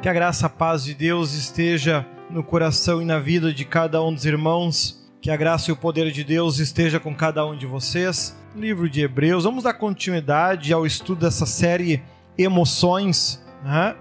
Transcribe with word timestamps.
Que 0.00 0.08
a 0.08 0.14
graça, 0.14 0.46
a 0.46 0.48
paz 0.48 0.82
de 0.82 0.94
Deus 0.94 1.34
esteja 1.34 2.06
no 2.30 2.42
coração 2.42 3.02
e 3.02 3.04
na 3.04 3.18
vida 3.18 3.52
de 3.52 3.66
cada 3.66 4.02
um 4.02 4.14
dos 4.14 4.24
irmãos. 4.24 4.98
Que 5.20 5.30
a 5.30 5.36
graça 5.36 5.70
e 5.70 5.74
o 5.74 5.76
poder 5.76 6.10
de 6.10 6.24
Deus 6.24 6.58
esteja 6.58 6.98
com 6.98 7.14
cada 7.14 7.44
um 7.44 7.54
de 7.54 7.66
vocês. 7.66 8.34
Livro 8.56 8.88
de 8.88 9.02
Hebreus. 9.02 9.44
Vamos 9.44 9.64
dar 9.64 9.74
continuidade 9.74 10.72
ao 10.72 10.86
estudo 10.86 11.20
dessa 11.20 11.44
série 11.44 12.02
Emoções. 12.38 13.44
Né? 13.62 13.94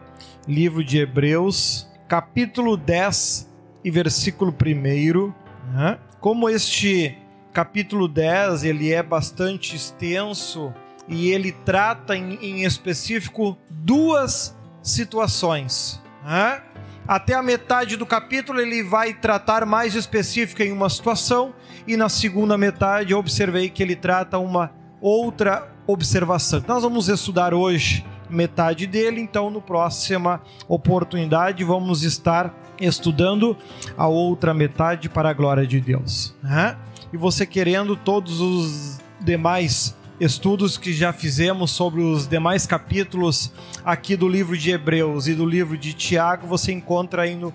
Livro 0.47 0.85
de 0.85 0.99
Hebreus, 0.99 1.85
capítulo 2.07 2.77
10 2.77 3.51
e 3.83 3.91
versículo 3.91 4.55
1. 4.55 5.33
Né? 5.73 5.99
Como 6.21 6.49
este 6.49 7.17
capítulo 7.51 8.07
10 8.07 8.63
ele 8.63 8.93
é 8.93 9.03
bastante 9.03 9.75
extenso 9.75 10.73
e 11.09 11.29
ele 11.29 11.51
trata 11.51 12.15
em, 12.15 12.35
em 12.35 12.63
específico 12.63 13.57
duas 13.69 14.57
situações. 14.91 16.01
Né? 16.23 16.61
Até 17.07 17.33
a 17.33 17.41
metade 17.41 17.97
do 17.97 18.05
capítulo 18.05 18.59
ele 18.59 18.83
vai 18.83 19.13
tratar 19.13 19.65
mais 19.65 19.95
específica 19.95 20.63
em 20.63 20.71
uma 20.71 20.89
situação, 20.89 21.53
e 21.87 21.97
na 21.97 22.07
segunda 22.07 22.57
metade 22.57 23.13
eu 23.13 23.17
observei 23.17 23.69
que 23.69 23.81
ele 23.81 23.95
trata 23.95 24.37
uma 24.37 24.71
outra 25.01 25.71
observação. 25.87 26.63
Nós 26.67 26.83
vamos 26.83 27.09
estudar 27.09 27.53
hoje 27.53 28.05
metade 28.29 28.85
dele, 28.85 29.19
então, 29.19 29.49
no 29.49 29.61
próxima 29.61 30.41
oportunidade, 30.67 31.63
vamos 31.63 32.03
estar 32.03 32.53
estudando 32.79 33.57
a 33.97 34.07
outra 34.07 34.53
metade 34.53 35.09
para 35.09 35.29
a 35.29 35.33
glória 35.33 35.65
de 35.65 35.81
Deus. 35.81 36.35
Né? 36.43 36.77
E 37.11 37.17
você 37.17 37.45
querendo 37.45 37.95
todos 37.95 38.39
os 38.39 38.99
demais 39.19 39.97
estudos 40.19 40.77
que 40.77 40.91
já 40.91 41.13
fizemos 41.13 41.71
sobre 41.71 42.01
os 42.01 42.27
demais 42.27 42.65
capítulos 42.65 43.51
aqui 43.85 44.15
do 44.15 44.27
livro 44.27 44.57
de 44.57 44.71
Hebreus 44.71 45.27
e 45.27 45.33
do 45.33 45.45
livro 45.45 45.77
de 45.77 45.93
Tiago, 45.93 46.45
você 46.45 46.71
encontra 46.71 47.21
aí 47.21 47.35
no 47.35 47.53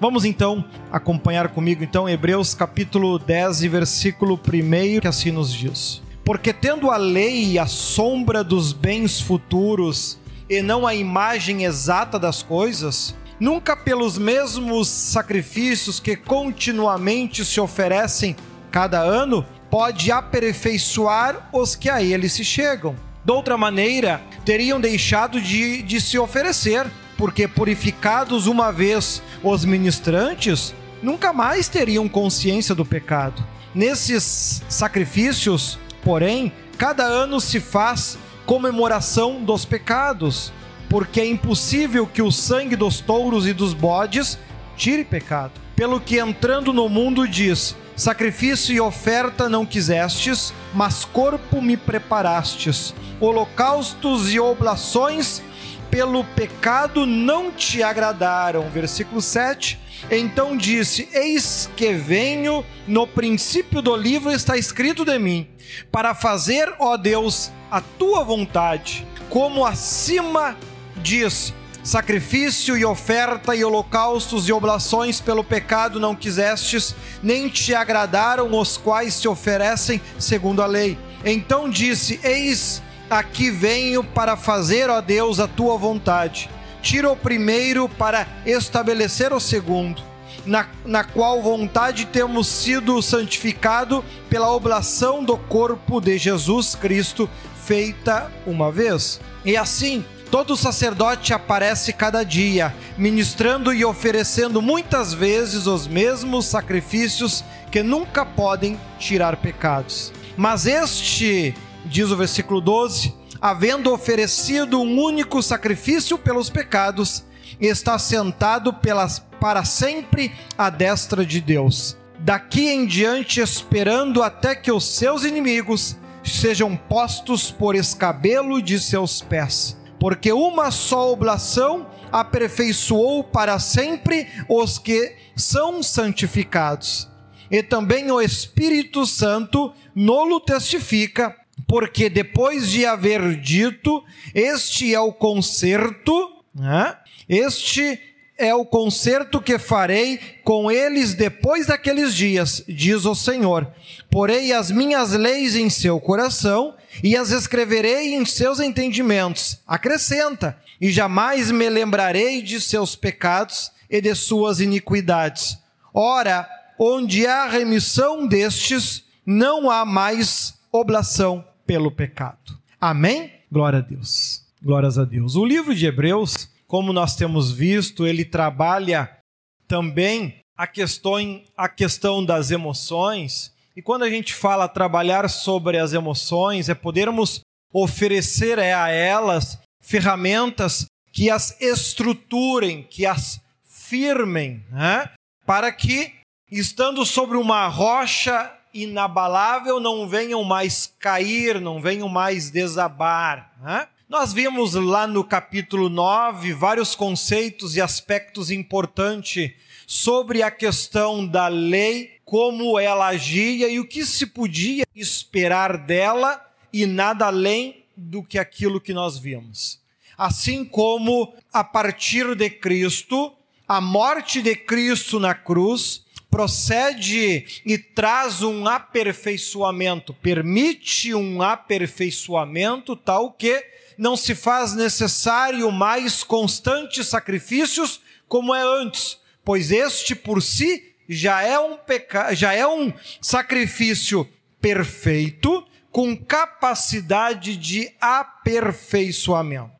Vamos 0.00 0.24
então 0.24 0.64
acompanhar 0.90 1.48
comigo 1.48 1.84
então 1.84 2.08
Hebreus 2.08 2.54
capítulo 2.54 3.18
10 3.18 3.64
e 3.64 3.68
versículo 3.68 4.34
1, 4.34 5.00
que 5.00 5.06
assim 5.06 5.30
nos 5.30 5.52
diz: 5.52 6.02
Porque 6.24 6.54
tendo 6.54 6.90
a 6.90 6.96
lei 6.96 7.58
a 7.58 7.66
sombra 7.66 8.42
dos 8.42 8.72
bens 8.72 9.20
futuros 9.20 10.18
e 10.48 10.62
não 10.62 10.86
a 10.86 10.94
imagem 10.94 11.64
exata 11.64 12.18
das 12.18 12.42
coisas, 12.42 13.14
nunca 13.38 13.76
pelos 13.76 14.16
mesmos 14.16 14.88
sacrifícios 14.88 16.00
que 16.00 16.16
continuamente 16.16 17.44
se 17.44 17.60
oferecem 17.60 18.34
cada 18.70 19.00
ano, 19.00 19.44
pode 19.70 20.10
aperfeiçoar 20.10 21.48
os 21.52 21.76
que 21.76 21.88
a 21.88 22.02
ele 22.02 22.28
se 22.28 22.44
chegam. 22.44 22.96
De 23.24 23.32
outra 23.32 23.56
maneira, 23.56 24.20
teriam 24.44 24.80
deixado 24.80 25.40
de, 25.40 25.82
de 25.82 26.00
se 26.00 26.18
oferecer, 26.18 26.86
porque 27.16 27.46
purificados 27.46 28.46
uma 28.46 28.72
vez 28.72 29.22
os 29.42 29.64
ministrantes, 29.64 30.74
nunca 31.02 31.32
mais 31.32 31.68
teriam 31.68 32.08
consciência 32.08 32.74
do 32.74 32.84
pecado. 32.84 33.44
Nesses 33.74 34.62
sacrifícios, 34.68 35.78
porém, 36.02 36.52
cada 36.76 37.04
ano 37.04 37.40
se 37.40 37.60
faz 37.60 38.18
comemoração 38.46 39.44
dos 39.44 39.64
pecados, 39.64 40.52
porque 40.88 41.20
é 41.20 41.26
impossível 41.26 42.06
que 42.06 42.22
o 42.22 42.32
sangue 42.32 42.74
dos 42.74 43.00
touros 43.00 43.46
e 43.46 43.52
dos 43.52 43.72
bodes 43.74 44.38
tire 44.76 45.04
pecado. 45.04 45.59
Pelo 45.80 45.98
que 45.98 46.18
entrando 46.18 46.74
no 46.74 46.90
mundo 46.90 47.26
diz: 47.26 47.74
Sacrifício 47.96 48.74
e 48.74 48.78
oferta 48.78 49.48
não 49.48 49.64
quisestes, 49.64 50.52
mas 50.74 51.06
corpo 51.06 51.62
me 51.62 51.74
preparastes. 51.74 52.94
Holocaustos 53.18 54.30
e 54.30 54.38
oblações 54.38 55.42
pelo 55.90 56.22
pecado 56.22 57.06
não 57.06 57.50
te 57.50 57.82
agradaram. 57.82 58.68
Versículo 58.68 59.22
7. 59.22 59.80
Então 60.10 60.54
disse: 60.54 61.08
Eis 61.14 61.70
que 61.74 61.94
venho, 61.94 62.62
no 62.86 63.06
princípio 63.06 63.80
do 63.80 63.96
livro 63.96 64.30
está 64.30 64.58
escrito 64.58 65.02
de 65.02 65.18
mim, 65.18 65.48
para 65.90 66.14
fazer, 66.14 66.74
ó 66.78 66.94
Deus, 66.98 67.50
a 67.70 67.80
tua 67.80 68.22
vontade, 68.22 69.06
como 69.30 69.64
acima 69.64 70.58
diz 70.98 71.54
Sacrifício 71.90 72.76
e 72.78 72.84
oferta 72.84 73.52
e 73.52 73.64
holocaustos 73.64 74.48
e 74.48 74.52
oblações 74.52 75.20
pelo 75.20 75.42
pecado 75.42 75.98
não 75.98 76.14
quisestes, 76.14 76.94
nem 77.20 77.48
te 77.48 77.74
agradaram 77.74 78.56
os 78.56 78.76
quais 78.76 79.14
se 79.14 79.26
oferecem 79.26 80.00
segundo 80.16 80.62
a 80.62 80.66
lei. 80.66 80.96
Então 81.24 81.68
disse: 81.68 82.20
Eis, 82.22 82.80
aqui 83.10 83.50
venho 83.50 84.04
para 84.04 84.36
fazer, 84.36 84.88
ó 84.88 85.00
Deus, 85.00 85.40
a 85.40 85.48
tua 85.48 85.76
vontade. 85.76 86.48
Tira 86.80 87.10
o 87.10 87.16
primeiro 87.16 87.88
para 87.88 88.24
estabelecer 88.46 89.32
o 89.32 89.40
segundo, 89.40 90.00
na, 90.46 90.68
na 90.84 91.02
qual 91.02 91.42
vontade 91.42 92.06
temos 92.06 92.46
sido 92.46 93.02
santificado 93.02 94.04
pela 94.28 94.52
oblação 94.52 95.24
do 95.24 95.36
corpo 95.36 96.00
de 96.00 96.16
Jesus 96.18 96.76
Cristo, 96.76 97.28
feita 97.66 98.30
uma 98.46 98.70
vez. 98.70 99.20
E 99.44 99.56
assim, 99.56 100.04
Todo 100.30 100.56
sacerdote 100.56 101.34
aparece 101.34 101.92
cada 101.92 102.22
dia, 102.22 102.72
ministrando 102.96 103.74
e 103.74 103.84
oferecendo 103.84 104.62
muitas 104.62 105.12
vezes 105.12 105.66
os 105.66 105.88
mesmos 105.88 106.46
sacrifícios 106.46 107.44
que 107.68 107.82
nunca 107.82 108.24
podem 108.24 108.78
tirar 108.96 109.38
pecados. 109.38 110.12
Mas 110.36 110.66
este, 110.66 111.52
diz 111.84 112.12
o 112.12 112.16
versículo 112.16 112.60
12, 112.60 113.12
havendo 113.40 113.92
oferecido 113.92 114.80
um 114.80 115.02
único 115.02 115.42
sacrifício 115.42 116.16
pelos 116.16 116.48
pecados, 116.48 117.24
está 117.60 117.98
sentado 117.98 118.72
pelas, 118.72 119.18
para 119.40 119.64
sempre 119.64 120.32
à 120.56 120.70
destra 120.70 121.26
de 121.26 121.40
Deus. 121.40 121.96
Daqui 122.20 122.68
em 122.68 122.86
diante, 122.86 123.40
esperando 123.40 124.22
até 124.22 124.54
que 124.54 124.70
os 124.70 124.84
seus 124.84 125.24
inimigos 125.24 125.96
sejam 126.22 126.76
postos 126.76 127.50
por 127.50 127.74
escabelo 127.74 128.62
de 128.62 128.78
seus 128.78 129.20
pés 129.20 129.79
porque 130.00 130.32
uma 130.32 130.70
só 130.70 131.12
oblação 131.12 131.86
aperfeiçoou 132.10 133.22
para 133.22 133.58
sempre 133.58 134.26
os 134.48 134.78
que 134.78 135.14
são 135.36 135.82
santificados. 135.82 137.06
E 137.50 137.62
também 137.62 138.10
o 138.10 138.20
Espírito 138.20 139.04
Santo 139.04 139.72
nolo 139.94 140.40
testifica, 140.40 141.36
porque 141.68 142.08
depois 142.08 142.70
de 142.70 142.86
haver 142.86 143.36
dito, 143.36 144.02
este 144.34 144.94
é 144.94 145.00
o 145.00 145.12
concerto, 145.12 146.42
né? 146.54 146.96
este 147.28 148.00
é 148.40 148.54
o 148.54 148.64
concerto 148.64 149.38
que 149.38 149.58
farei 149.58 150.18
com 150.42 150.70
eles 150.72 151.12
depois 151.12 151.66
daqueles 151.66 152.14
dias, 152.14 152.64
diz 152.66 153.04
o 153.04 153.14
Senhor. 153.14 153.70
Porei 154.10 154.50
as 154.50 154.70
minhas 154.70 155.12
leis 155.12 155.54
em 155.54 155.68
seu 155.68 156.00
coração 156.00 156.74
e 157.04 157.14
as 157.14 157.30
escreverei 157.30 158.14
em 158.14 158.24
seus 158.24 158.58
entendimentos. 158.58 159.58
Acrescenta, 159.66 160.58
e 160.80 160.90
jamais 160.90 161.50
me 161.50 161.68
lembrarei 161.68 162.40
de 162.40 162.58
seus 162.58 162.96
pecados 162.96 163.70
e 163.90 164.00
de 164.00 164.14
suas 164.14 164.58
iniquidades. 164.58 165.58
Ora, 165.92 166.48
onde 166.78 167.26
há 167.26 167.46
remissão 167.46 168.26
destes, 168.26 169.04
não 169.26 169.70
há 169.70 169.84
mais 169.84 170.54
oblação 170.72 171.44
pelo 171.66 171.90
pecado. 171.90 172.58
Amém? 172.80 173.30
Glória 173.52 173.80
a 173.80 173.82
Deus. 173.82 174.42
Glórias 174.62 174.98
a 174.98 175.04
Deus. 175.04 175.36
O 175.36 175.44
livro 175.44 175.74
de 175.74 175.84
Hebreus 175.84 176.48
como 176.70 176.92
nós 176.92 177.16
temos 177.16 177.50
visto, 177.50 178.06
ele 178.06 178.24
trabalha 178.24 179.18
também 179.66 180.38
a 180.56 180.68
questão, 180.68 181.42
a 181.56 181.68
questão 181.68 182.24
das 182.24 182.52
emoções. 182.52 183.52
E 183.74 183.82
quando 183.82 184.04
a 184.04 184.08
gente 184.08 184.32
fala 184.32 184.68
trabalhar 184.68 185.28
sobre 185.28 185.78
as 185.78 185.92
emoções, 185.92 186.68
é 186.68 186.74
podermos 186.74 187.40
oferecer 187.72 188.56
é, 188.56 188.72
a 188.72 188.88
elas 188.88 189.58
ferramentas 189.82 190.84
que 191.12 191.28
as 191.28 191.60
estruturem, 191.60 192.84
que 192.84 193.04
as 193.04 193.40
firmem, 193.64 194.64
né? 194.70 195.10
para 195.44 195.72
que, 195.72 196.14
estando 196.48 197.04
sobre 197.04 197.36
uma 197.36 197.66
rocha 197.66 198.48
inabalável, 198.72 199.80
não 199.80 200.08
venham 200.08 200.44
mais 200.44 200.86
cair, 201.00 201.60
não 201.60 201.82
venham 201.82 202.08
mais 202.08 202.48
desabar. 202.48 203.50
Né? 203.60 203.88
Nós 204.10 204.32
vimos 204.32 204.74
lá 204.74 205.06
no 205.06 205.22
capítulo 205.22 205.88
9 205.88 206.52
vários 206.52 206.96
conceitos 206.96 207.76
e 207.76 207.80
aspectos 207.80 208.50
importantes 208.50 209.52
sobre 209.86 210.42
a 210.42 210.50
questão 210.50 211.24
da 211.24 211.46
lei, 211.46 212.14
como 212.24 212.76
ela 212.76 213.06
agia 213.06 213.68
e 213.68 213.78
o 213.78 213.86
que 213.86 214.04
se 214.04 214.26
podia 214.26 214.84
esperar 214.96 215.78
dela 215.78 216.44
e 216.72 216.86
nada 216.86 217.26
além 217.26 217.84
do 217.96 218.20
que 218.20 218.36
aquilo 218.36 218.80
que 218.80 218.92
nós 218.92 219.16
vimos. 219.16 219.78
Assim 220.18 220.64
como 220.64 221.32
a 221.52 221.62
partir 221.62 222.34
de 222.34 222.50
Cristo, 222.50 223.32
a 223.68 223.80
morte 223.80 224.42
de 224.42 224.56
Cristo 224.56 225.20
na 225.20 225.36
cruz 225.36 226.04
procede 226.28 227.62
e 227.64 227.78
traz 227.78 228.42
um 228.42 228.66
aperfeiçoamento, 228.66 230.12
permite 230.14 231.14
um 231.14 231.40
aperfeiçoamento 231.40 232.96
tal 232.96 233.30
que 233.30 233.70
não 234.00 234.16
se 234.16 234.34
faz 234.34 234.74
necessário 234.74 235.70
mais 235.70 236.24
constantes 236.24 237.06
sacrifícios 237.06 238.00
como 238.26 238.54
é 238.54 238.62
antes, 238.62 239.18
pois 239.44 239.70
este 239.70 240.14
por 240.14 240.40
si 240.40 240.94
já 241.06 241.42
é 241.42 241.58
um 241.58 241.76
peca... 241.76 242.34
já 242.34 242.54
é 242.54 242.66
um 242.66 242.90
sacrifício 243.20 244.26
perfeito 244.58 245.62
com 245.92 246.16
capacidade 246.16 247.58
de 247.58 247.92
aperfeiçoamento. 248.00 249.70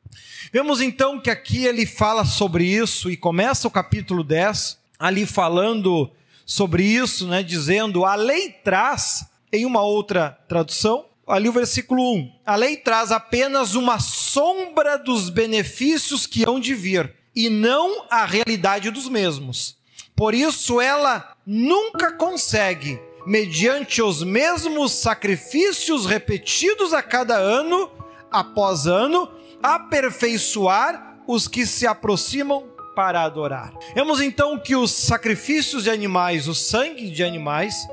Vemos 0.52 0.82
então 0.82 1.19
que 1.19 1.31
aqui 1.31 1.64
ele 1.64 1.87
fala 1.87 2.26
sobre 2.26 2.64
isso 2.64 3.11
e 3.11 3.16
começa 3.16 3.66
o 3.66 3.70
capítulo 3.70 4.23
10 4.23 4.78
ali 4.99 5.25
falando 5.25 6.11
sobre 6.44 6.82
isso, 6.82 7.26
né, 7.26 7.43
dizendo: 7.43 8.05
"A 8.05 8.16
lei 8.16 8.50
traz 8.50 9.25
em 9.50 9.64
uma 9.64 9.81
outra 9.81 10.38
tradução, 10.46 11.06
ali 11.30 11.48
o 11.48 11.52
versículo 11.52 12.14
1. 12.14 12.32
A 12.44 12.56
lei 12.56 12.76
traz 12.76 13.12
apenas 13.12 13.74
uma 13.74 13.98
sombra 13.98 14.98
dos 14.98 15.30
benefícios 15.30 16.26
que 16.26 16.44
hão 16.44 16.58
de 16.58 16.74
vir 16.74 17.14
e 17.34 17.48
não 17.48 18.04
a 18.10 18.24
realidade 18.24 18.90
dos 18.90 19.08
mesmos. 19.08 19.78
Por 20.16 20.34
isso 20.34 20.80
ela 20.80 21.34
nunca 21.46 22.12
consegue, 22.12 23.00
mediante 23.26 24.02
os 24.02 24.22
mesmos 24.22 24.92
sacrifícios 24.92 26.04
repetidos 26.04 26.92
a 26.92 27.02
cada 27.02 27.36
ano 27.36 27.90
após 28.30 28.86
ano, 28.86 29.30
aperfeiçoar 29.62 31.22
os 31.26 31.46
que 31.46 31.64
se 31.64 31.86
aproximam 31.86 32.64
para 32.94 33.22
adorar. 33.22 33.72
Vemos 33.94 34.20
então 34.20 34.58
que 34.58 34.76
os 34.76 34.90
sacrifícios 34.90 35.84
de 35.84 35.90
animais, 35.90 36.48
o 36.48 36.54
sangue 36.54 37.10
de 37.10 37.22
animais, 37.22 37.88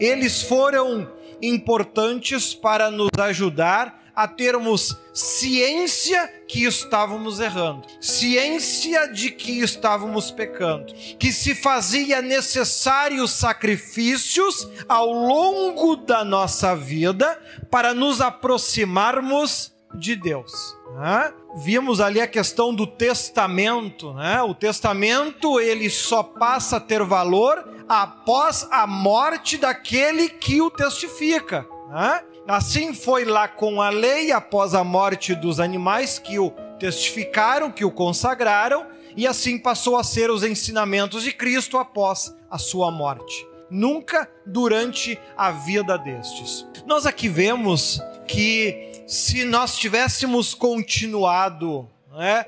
eles 0.00 0.42
foram 0.42 1.08
importantes 1.40 2.54
para 2.54 2.90
nos 2.90 3.10
ajudar 3.18 3.98
a 4.18 4.26
termos 4.26 4.98
ciência 5.14 6.26
que 6.48 6.64
estávamos 6.64 7.38
errando, 7.38 7.86
ciência 8.00 9.06
de 9.06 9.30
que 9.30 9.60
estávamos 9.60 10.32
pecando, 10.32 10.92
que 11.20 11.30
se 11.30 11.54
fazia 11.54 12.20
necessários 12.20 13.30
sacrifícios 13.30 14.68
ao 14.88 15.12
longo 15.12 15.94
da 15.94 16.24
nossa 16.24 16.74
vida 16.74 17.40
para 17.70 17.94
nos 17.94 18.20
aproximarmos 18.20 19.77
de 19.94 20.14
Deus. 20.14 20.76
Né? 20.96 21.32
Vimos 21.56 22.00
ali 22.00 22.20
a 22.20 22.26
questão 22.26 22.74
do 22.74 22.86
testamento, 22.86 24.12
né? 24.12 24.42
O 24.42 24.54
testamento 24.54 25.58
ele 25.60 25.88
só 25.88 26.22
passa 26.22 26.76
a 26.76 26.80
ter 26.80 27.02
valor 27.02 27.68
após 27.88 28.66
a 28.70 28.86
morte 28.86 29.56
daquele 29.56 30.28
que 30.28 30.60
o 30.60 30.70
testifica. 30.70 31.66
Né? 31.90 32.22
Assim 32.46 32.92
foi 32.92 33.24
lá 33.24 33.48
com 33.48 33.80
a 33.80 33.90
lei 33.90 34.32
após 34.32 34.74
a 34.74 34.84
morte 34.84 35.34
dos 35.34 35.58
animais 35.60 36.18
que 36.18 36.38
o 36.38 36.50
testificaram, 36.78 37.70
que 37.70 37.84
o 37.84 37.90
consagraram, 37.90 38.86
e 39.16 39.26
assim 39.26 39.58
passou 39.58 39.96
a 39.96 40.04
ser 40.04 40.30
os 40.30 40.44
ensinamentos 40.44 41.24
de 41.24 41.32
Cristo 41.32 41.76
após 41.76 42.34
a 42.50 42.56
sua 42.56 42.90
morte. 42.90 43.46
Nunca 43.70 44.30
durante 44.46 45.18
a 45.36 45.50
vida 45.50 45.98
destes. 45.98 46.66
Nós 46.86 47.04
aqui 47.04 47.28
vemos 47.28 48.00
que 48.26 48.97
se 49.08 49.42
nós 49.42 49.78
tivéssemos 49.78 50.52
continuado 50.52 51.88
né, 52.14 52.44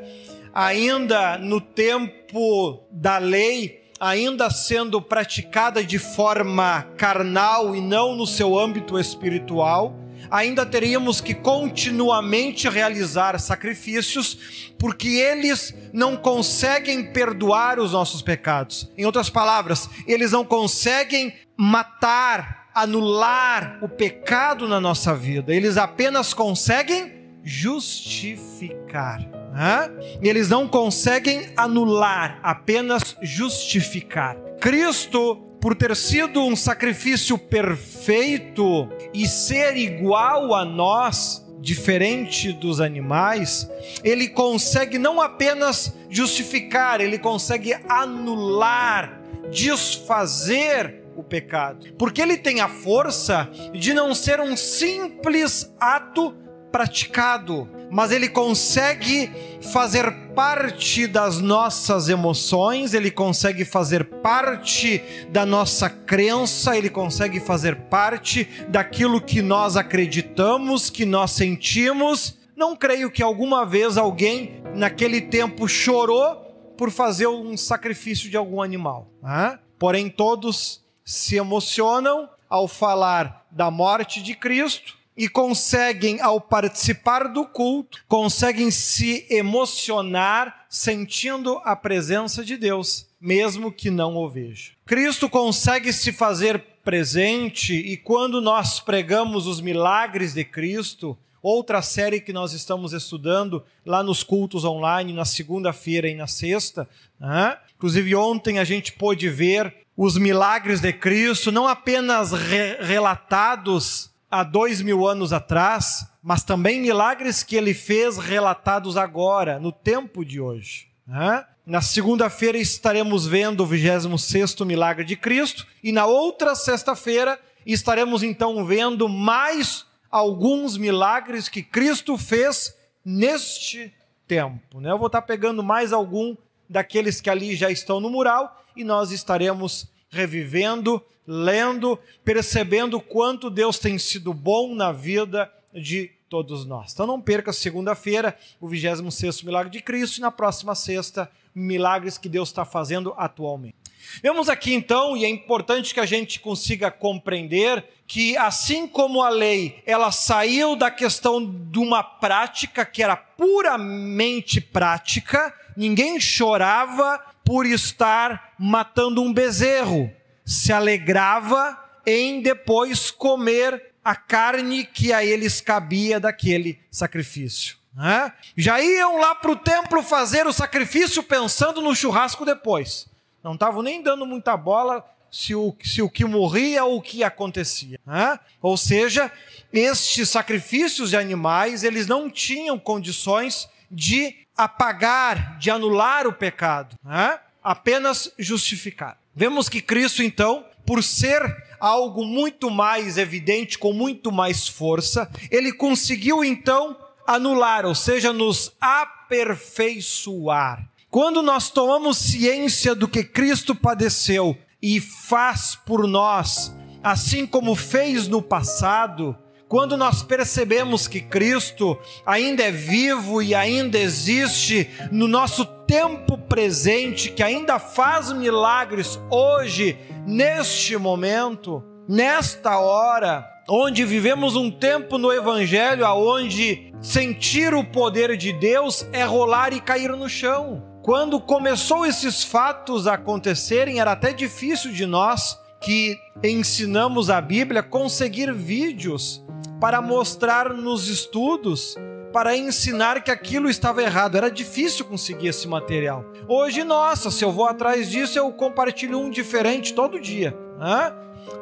ainda 0.53 1.39
no 1.39 1.59
tempo 1.59 2.85
da 2.91 3.17
lei, 3.17 3.91
ainda 3.99 4.51
sendo 4.51 5.01
praticada 5.01 5.83
de 5.83 5.99
forma 5.99 6.83
carnal 6.99 7.75
e 7.75 7.81
não 7.81 8.15
no 8.15 8.27
seu 8.27 8.59
âmbito 8.59 8.99
espiritual, 8.99 9.99
ainda 10.31 10.67
teríamos 10.67 11.19
que 11.19 11.33
continuamente 11.33 12.69
realizar 12.69 13.41
sacrifícios, 13.41 14.73
porque 14.79 15.09
eles 15.09 15.75
não 15.95 16.15
conseguem 16.15 17.11
perdoar 17.11 17.81
os 17.81 17.93
nossos 17.93 18.21
pecados. 18.21 18.87
Em 18.99 19.07
outras 19.07 19.31
palavras, 19.31 19.89
eles 20.07 20.33
não 20.33 20.45
conseguem 20.45 21.33
matar 21.57 22.60
anular 22.75 23.79
o 23.83 23.89
pecado 23.89 24.69
na 24.69 24.81
nossa 24.81 25.15
vida, 25.15 25.55
eles 25.55 25.77
apenas 25.77 26.33
conseguem 26.33 27.13
justificar. 27.43 29.21
Né? 29.53 29.91
Eles 30.23 30.49
não 30.49 30.69
conseguem 30.69 31.53
anular, 31.57 32.39
apenas 32.43 33.17
justificar. 33.23 34.37
Cristo, 34.61 35.37
por 35.61 35.75
ter 35.75 35.95
sido 35.97 36.43
um 36.43 36.55
sacrifício 36.55 37.37
perfeito 37.37 38.89
e 39.13 39.27
ser 39.27 39.77
igual 39.77 40.55
a 40.55 40.65
nós, 40.65 41.45
diferente 41.61 42.53
dos 42.53 42.81
animais, 42.81 43.71
ele 44.03 44.29
consegue 44.29 44.99
não 44.99 45.21
apenas 45.21 45.95
justificar, 46.09 47.01
ele 47.01 47.19
consegue 47.19 47.75
anular, 47.89 49.21
desfazer 49.51 51.00
o 51.21 51.25
pecado. 51.25 51.93
Porque 51.99 52.21
ele 52.21 52.37
tem 52.37 52.61
a 52.61 52.69
força 52.69 53.49
de 53.73 53.95
não 53.95 54.15
ser 54.15 54.41
um 54.41 54.57
simples 54.57 55.73
ato 55.79 56.35
praticado, 56.71 57.69
mas 57.91 58.13
ele 58.13 58.29
consegue 58.29 59.31
fazer 59.61 60.11
parte 60.35 61.07
das 61.07 61.41
nossas 61.41 62.09
emoções, 62.09 62.95
ele 62.95 63.11
consegue 63.11 63.65
fazer 63.65 64.05
parte 64.05 65.03
da 65.31 65.45
nossa 65.45 65.91
crença, 65.91 66.77
ele 66.77 66.89
consegue 66.89 67.41
fazer 67.41 67.75
parte 67.75 68.49
daquilo 68.69 69.21
que 69.21 69.43
nós 69.43 69.77
acreditamos, 69.77 70.89
que 70.89 71.05
nós 71.05 71.33
sentimos. 71.33 72.39
Não 72.57 72.77
creio 72.77 73.11
que 73.11 73.23
alguma 73.23 73.67
vez 73.67 73.97
alguém 73.97 74.63
naquele 74.75 75.21
tempo 75.21 75.67
chorou 75.67 76.37
por 76.77 76.91
fazer 76.91 77.27
um 77.27 77.57
sacrifício 77.57 78.31
de 78.31 78.37
algum 78.37 78.63
animal. 78.63 79.11
Né? 79.23 79.59
Porém, 79.79 80.09
todos 80.09 80.85
se 81.05 81.37
emocionam 81.37 82.29
ao 82.49 82.67
falar 82.67 83.47
da 83.51 83.71
morte 83.71 84.23
de 84.23 84.35
Cristo 84.35 84.99
e 85.17 85.29
conseguem, 85.29 86.21
ao 86.21 86.41
participar 86.41 87.29
do 87.29 87.45
culto, 87.45 88.03
conseguem 88.09 88.71
se 88.71 89.27
emocionar 89.29 90.65
sentindo 90.69 91.61
a 91.65 91.77
presença 91.77 92.45
de 92.45 92.57
Deus, 92.57 93.07
mesmo 93.21 93.71
que 93.71 93.91
não 93.91 94.17
o 94.17 94.29
vejam. 94.29 94.75
Cristo 94.87 95.29
consegue 95.29 95.93
se 95.93 96.13
fazer 96.13 96.65
presente 96.83 97.75
e 97.75 97.97
quando 97.97 98.41
nós 98.41 98.81
pregamos 98.81 99.47
os 99.47 99.61
milagres 99.61 100.33
de 100.33 100.45
Cristo, 100.45 101.19
outra 101.43 101.83
série 101.83 102.21
que 102.21 102.33
nós 102.33 102.53
estamos 102.53 102.93
estudando 102.93 103.63
lá 103.85 104.03
nos 104.03 104.23
cultos 104.23 104.65
online, 104.65 105.13
na 105.13 105.25
segunda-feira 105.25 106.09
e 106.09 106.15
na 106.15 106.27
sexta. 106.27 106.89
Né? 107.19 107.57
Inclusive, 107.77 108.15
ontem 108.15 108.59
a 108.59 108.65
gente 108.65 108.93
pôde 108.93 109.29
ver 109.29 109.80
os 110.03 110.17
milagres 110.17 110.81
de 110.81 110.95
Cristo, 110.95 111.53
não 111.53 111.69
apenas 111.69 112.33
re 112.33 112.79
relatados 112.81 114.11
há 114.31 114.43
dois 114.43 114.81
mil 114.81 115.07
anos 115.07 115.31
atrás, 115.31 116.07
mas 116.23 116.43
também 116.43 116.81
milagres 116.81 117.43
que 117.43 117.55
ele 117.55 117.75
fez 117.75 118.17
relatados 118.17 118.97
agora, 118.97 119.61
no 119.61 119.71
tempo 119.71 120.25
de 120.25 120.41
hoje. 120.41 120.89
Né? 121.07 121.45
Na 121.67 121.83
segunda-feira 121.83 122.57
estaremos 122.57 123.27
vendo 123.27 123.63
o 123.63 123.67
26 123.67 124.61
milagre 124.61 125.05
de 125.05 125.17
Cristo, 125.17 125.67
e 125.85 125.93
na 125.93 126.07
outra 126.07 126.55
sexta-feira 126.55 127.39
estaremos 127.67 128.23
então 128.23 128.65
vendo 128.65 129.07
mais 129.07 129.85
alguns 130.11 130.79
milagres 130.79 131.47
que 131.47 131.63
Cristo 131.63 132.17
fez 132.17 132.75
neste 133.05 133.93
tempo. 134.27 134.81
Né? 134.81 134.93
Eu 134.93 134.99
vou 134.99 135.09
estar 135.09 135.21
pegando 135.21 135.63
mais 135.63 135.93
algum 135.93 136.35
daqueles 136.71 137.21
que 137.21 137.29
ali 137.29 137.57
já 137.57 137.71
estão 137.71 138.01
no 138.01 138.09
mural 138.09 138.65
e 138.77 138.85
nós 138.85 139.11
estaremos 139.11 139.91
revivendo, 140.09 141.05
lendo, 141.27 141.99
percebendo 142.25 143.01
quanto 143.01 143.51
Deus 143.51 143.79
tem 143.79 143.99
sido 143.99 144.33
bom 144.33 144.75
na 144.75 144.93
vida 144.93 145.53
de 145.75 146.11
todos 146.29 146.65
nós. 146.65 146.93
Então 146.93 147.07
não 147.07 147.21
perca 147.21 147.53
segunda-feira, 147.53 148.39
o 148.61 148.69
26º 148.69 149.45
milagre 149.45 149.71
de 149.71 149.83
Cristo 149.83 150.19
e 150.19 150.21
na 150.21 150.31
próxima 150.31 150.77
sexta, 150.77 151.29
milagres 151.53 152.17
que 152.17 152.29
Deus 152.29 152.49
está 152.49 152.65
fazendo 152.65 153.13
atualmente. 153.17 153.75
Vemos 154.23 154.49
aqui 154.49 154.73
então, 154.73 155.17
e 155.17 155.25
é 155.25 155.29
importante 155.29 155.93
que 155.93 156.01
a 156.01 156.07
gente 156.07 156.41
consiga 156.41 156.91
compreender 156.91 157.85
que 158.07 158.37
assim 158.37 158.87
como 158.87 159.23
a 159.23 159.29
lei, 159.29 159.83
ela 159.87 160.11
saiu 160.11 160.75
da 160.75 160.91
questão 160.91 161.45
de 161.45 161.79
uma 161.79 162.03
prática 162.03 162.85
que 162.85 163.03
era 163.03 163.15
puramente 163.15 164.61
prática, 164.61 165.55
ninguém 165.77 166.21
chorava 166.21 167.21
por 167.45 167.67
estar 167.67 168.55
matando 168.59 169.23
um 169.23 169.33
bezerro, 169.33 170.11
se 170.45 170.73
alegrava 170.73 171.79
em 172.07 172.41
depois 172.41 173.11
comer 173.11 173.91
a 174.05 174.15
carne 174.15 174.85
que 174.85 175.13
a 175.13 175.25
eles 175.25 175.61
cabia 175.61 176.19
daquele 176.19 176.79
sacrifício. 176.91 177.77
Né? 177.95 178.33
Já 178.57 178.81
iam 178.81 179.19
lá 179.19 179.35
para 179.35 179.51
o 179.51 179.57
templo 179.57 180.03
fazer 180.03 180.47
o 180.47 180.53
sacrifício 180.53 181.23
pensando 181.23 181.81
no 181.81 181.95
churrasco 181.95 182.45
depois. 182.45 183.09
Não 183.43 183.55
estavam 183.55 183.83
nem 183.83 184.03
dando 184.03 184.27
muita 184.27 184.57
bola 184.57 185.05
se 185.31 185.55
o, 185.55 185.75
se 185.83 186.03
o 186.03 186.11
que 186.11 186.25
morria 186.25 186.85
ou 186.85 186.99
o 186.99 187.03
que 187.03 187.23
acontecia. 187.23 187.99
Né? 188.07 188.39
Ou 188.61 188.77
seja, 188.77 189.31
estes 189.73 190.29
sacrifícios 190.29 191.11
de 191.11 191.17
animais, 191.17 191.85
eles 191.85 192.07
não 192.07 192.29
tinham 192.29 192.79
condições 192.79 193.69
de 193.91 194.35
apagar, 194.57 195.59
de 195.59 195.71
anular 195.71 196.27
o 196.27 196.33
pecado, 196.33 196.97
né? 197.05 197.39
apenas 197.63 198.33
justificar. 198.39 199.19
Vemos 199.35 199.69
que 199.69 199.81
Cristo, 199.81 200.23
então, 200.23 200.65
por 200.87 201.03
ser 201.03 201.43
algo 201.79 202.25
muito 202.25 202.71
mais 202.71 203.17
evidente, 203.17 203.79
com 203.79 203.93
muito 203.93 204.31
mais 204.31 204.69
força, 204.69 205.31
ele 205.51 205.73
conseguiu 205.73 206.45
então 206.45 206.97
anular, 207.27 207.87
ou 207.87 207.95
seja, 207.95 208.33
nos 208.33 208.73
aperfeiçoar. 208.81 210.89
Quando 211.09 211.43
nós 211.43 211.71
tomamos 211.71 212.19
ciência 212.19 212.95
do 212.95 213.09
que 213.09 213.25
Cristo 213.25 213.75
padeceu 213.75 214.57
e 214.83 215.01
faz 215.01 215.75
por 215.75 216.07
nós, 216.07 216.73
assim 217.03 217.47
como 217.47 217.75
fez 217.75 218.29
no 218.29 218.43
passado, 218.43 219.37
quando 219.71 219.97
nós 219.97 220.21
percebemos 220.21 221.07
que 221.07 221.21
Cristo 221.21 221.97
ainda 222.27 222.65
é 222.65 222.73
vivo 222.73 223.41
e 223.41 223.55
ainda 223.55 223.97
existe 223.97 224.91
no 225.13 225.29
nosso 225.29 225.65
tempo 225.65 226.37
presente, 226.37 227.31
que 227.31 227.41
ainda 227.41 227.79
faz 227.79 228.33
milagres 228.33 229.17
hoje, 229.31 229.97
neste 230.27 230.97
momento, 230.97 231.85
nesta 232.09 232.81
hora, 232.81 233.49
onde 233.69 234.05
vivemos 234.05 234.57
um 234.57 234.73
tempo 234.73 235.17
no 235.17 235.33
Evangelho 235.33 236.05
aonde 236.05 236.93
sentir 237.01 237.73
o 237.73 237.85
poder 237.85 238.37
de 238.37 238.53
Deus 238.53 239.07
é 239.13 239.23
rolar 239.23 239.73
e 239.73 239.81
cair 239.81 240.11
no 240.17 240.29
chão. 240.29 240.83
Quando 241.01 241.41
começou 241.41 242.05
esses 242.05 242.43
fatos 242.43 243.07
a 243.07 243.15
acontecerem, 243.15 244.01
era 244.01 244.11
até 244.11 244.33
difícil 244.33 244.91
de 244.91 245.07
nós 245.07 245.57
que 245.81 246.19
ensinamos 246.43 247.31
a 247.31 247.41
Bíblia 247.41 247.85
conseguir 247.85 248.53
vídeos 248.53 249.41
para 249.81 250.03
mostrar 250.03 250.75
nos 250.75 251.09
estudos, 251.09 251.97
para 252.33 252.57
ensinar 252.57 253.25
que 253.25 253.31
aquilo 253.31 253.69
estava 253.69 254.03
errado. 254.03 254.37
Era 254.37 254.51
difícil 254.51 255.05
conseguir 255.05 255.49
esse 255.49 255.67
material. 255.67 256.25
Hoje, 256.47 256.85
nossa, 256.85 257.31
se 257.31 257.45
eu 257.45 257.51
vou 257.51 257.67
atrás 257.67 258.11
disso, 258.11 258.39
eu 258.39 258.53
compartilho 258.53 259.19
um 259.19 259.31
diferente 259.31 259.95
todo 259.95 260.21
dia. 260.21 260.57
Né? 260.79 261.13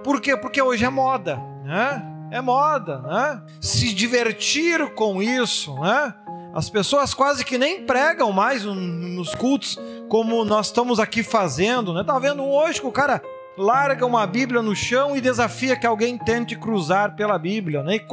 Por 0.03 0.21
quê? 0.21 0.37
Porque 0.37 0.61
hoje 0.61 0.85
é 0.85 0.91
moda. 0.91 1.41
Né? 1.65 2.03
É 2.33 2.41
moda. 2.41 2.99
Né? 2.99 3.43
Se 3.61 3.95
divertir 3.95 4.95
com 4.95 5.23
isso, 5.23 5.79
né? 5.79 6.15
As 6.55 6.69
pessoas 6.69 7.15
quase 7.15 7.45
que 7.45 7.59
nem 7.59 7.85
pregam 7.85 8.33
mais 8.33 8.65
nos 8.65 9.35
cultos 9.35 9.79
como 10.09 10.45
nós 10.45 10.67
estamos 10.67 10.99
aqui 10.99 11.23
fazendo, 11.23 11.93
né? 11.93 12.03
Tá 12.03 12.19
vendo 12.19 12.43
hoje 12.43 12.81
que 12.81 12.87
o 12.87 12.93
cara 12.93 13.23
larga 13.59 14.07
uma 14.07 14.27
Bíblia 14.27 14.63
no 14.63 14.75
chão 14.75 15.17
e 15.17 15.21
desafia 15.21 15.77
que 15.77 15.87
alguém 15.87 16.17
tente 16.17 16.57
cruzar 16.57 17.17
pela 17.17 17.39
Bíblia, 17.39 17.83
né? 17.83 17.97
E 17.97 18.07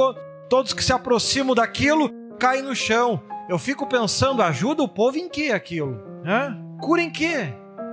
todos 0.50 0.74
que 0.74 0.84
se 0.84 0.92
aproximam 0.92 1.56
daquilo 1.56 2.10
caem 2.40 2.64
no 2.64 2.76
chão. 2.76 3.22
Eu 3.48 3.60
fico 3.60 3.86
pensando, 3.86 4.42
ajuda 4.42 4.82
o 4.82 4.88
povo 4.88 5.18
em 5.18 5.30
que 5.30 5.52
aquilo? 5.52 6.02
Né? 6.24 6.58
Cura 6.82 7.02
em 7.02 7.12
que? 7.12 7.36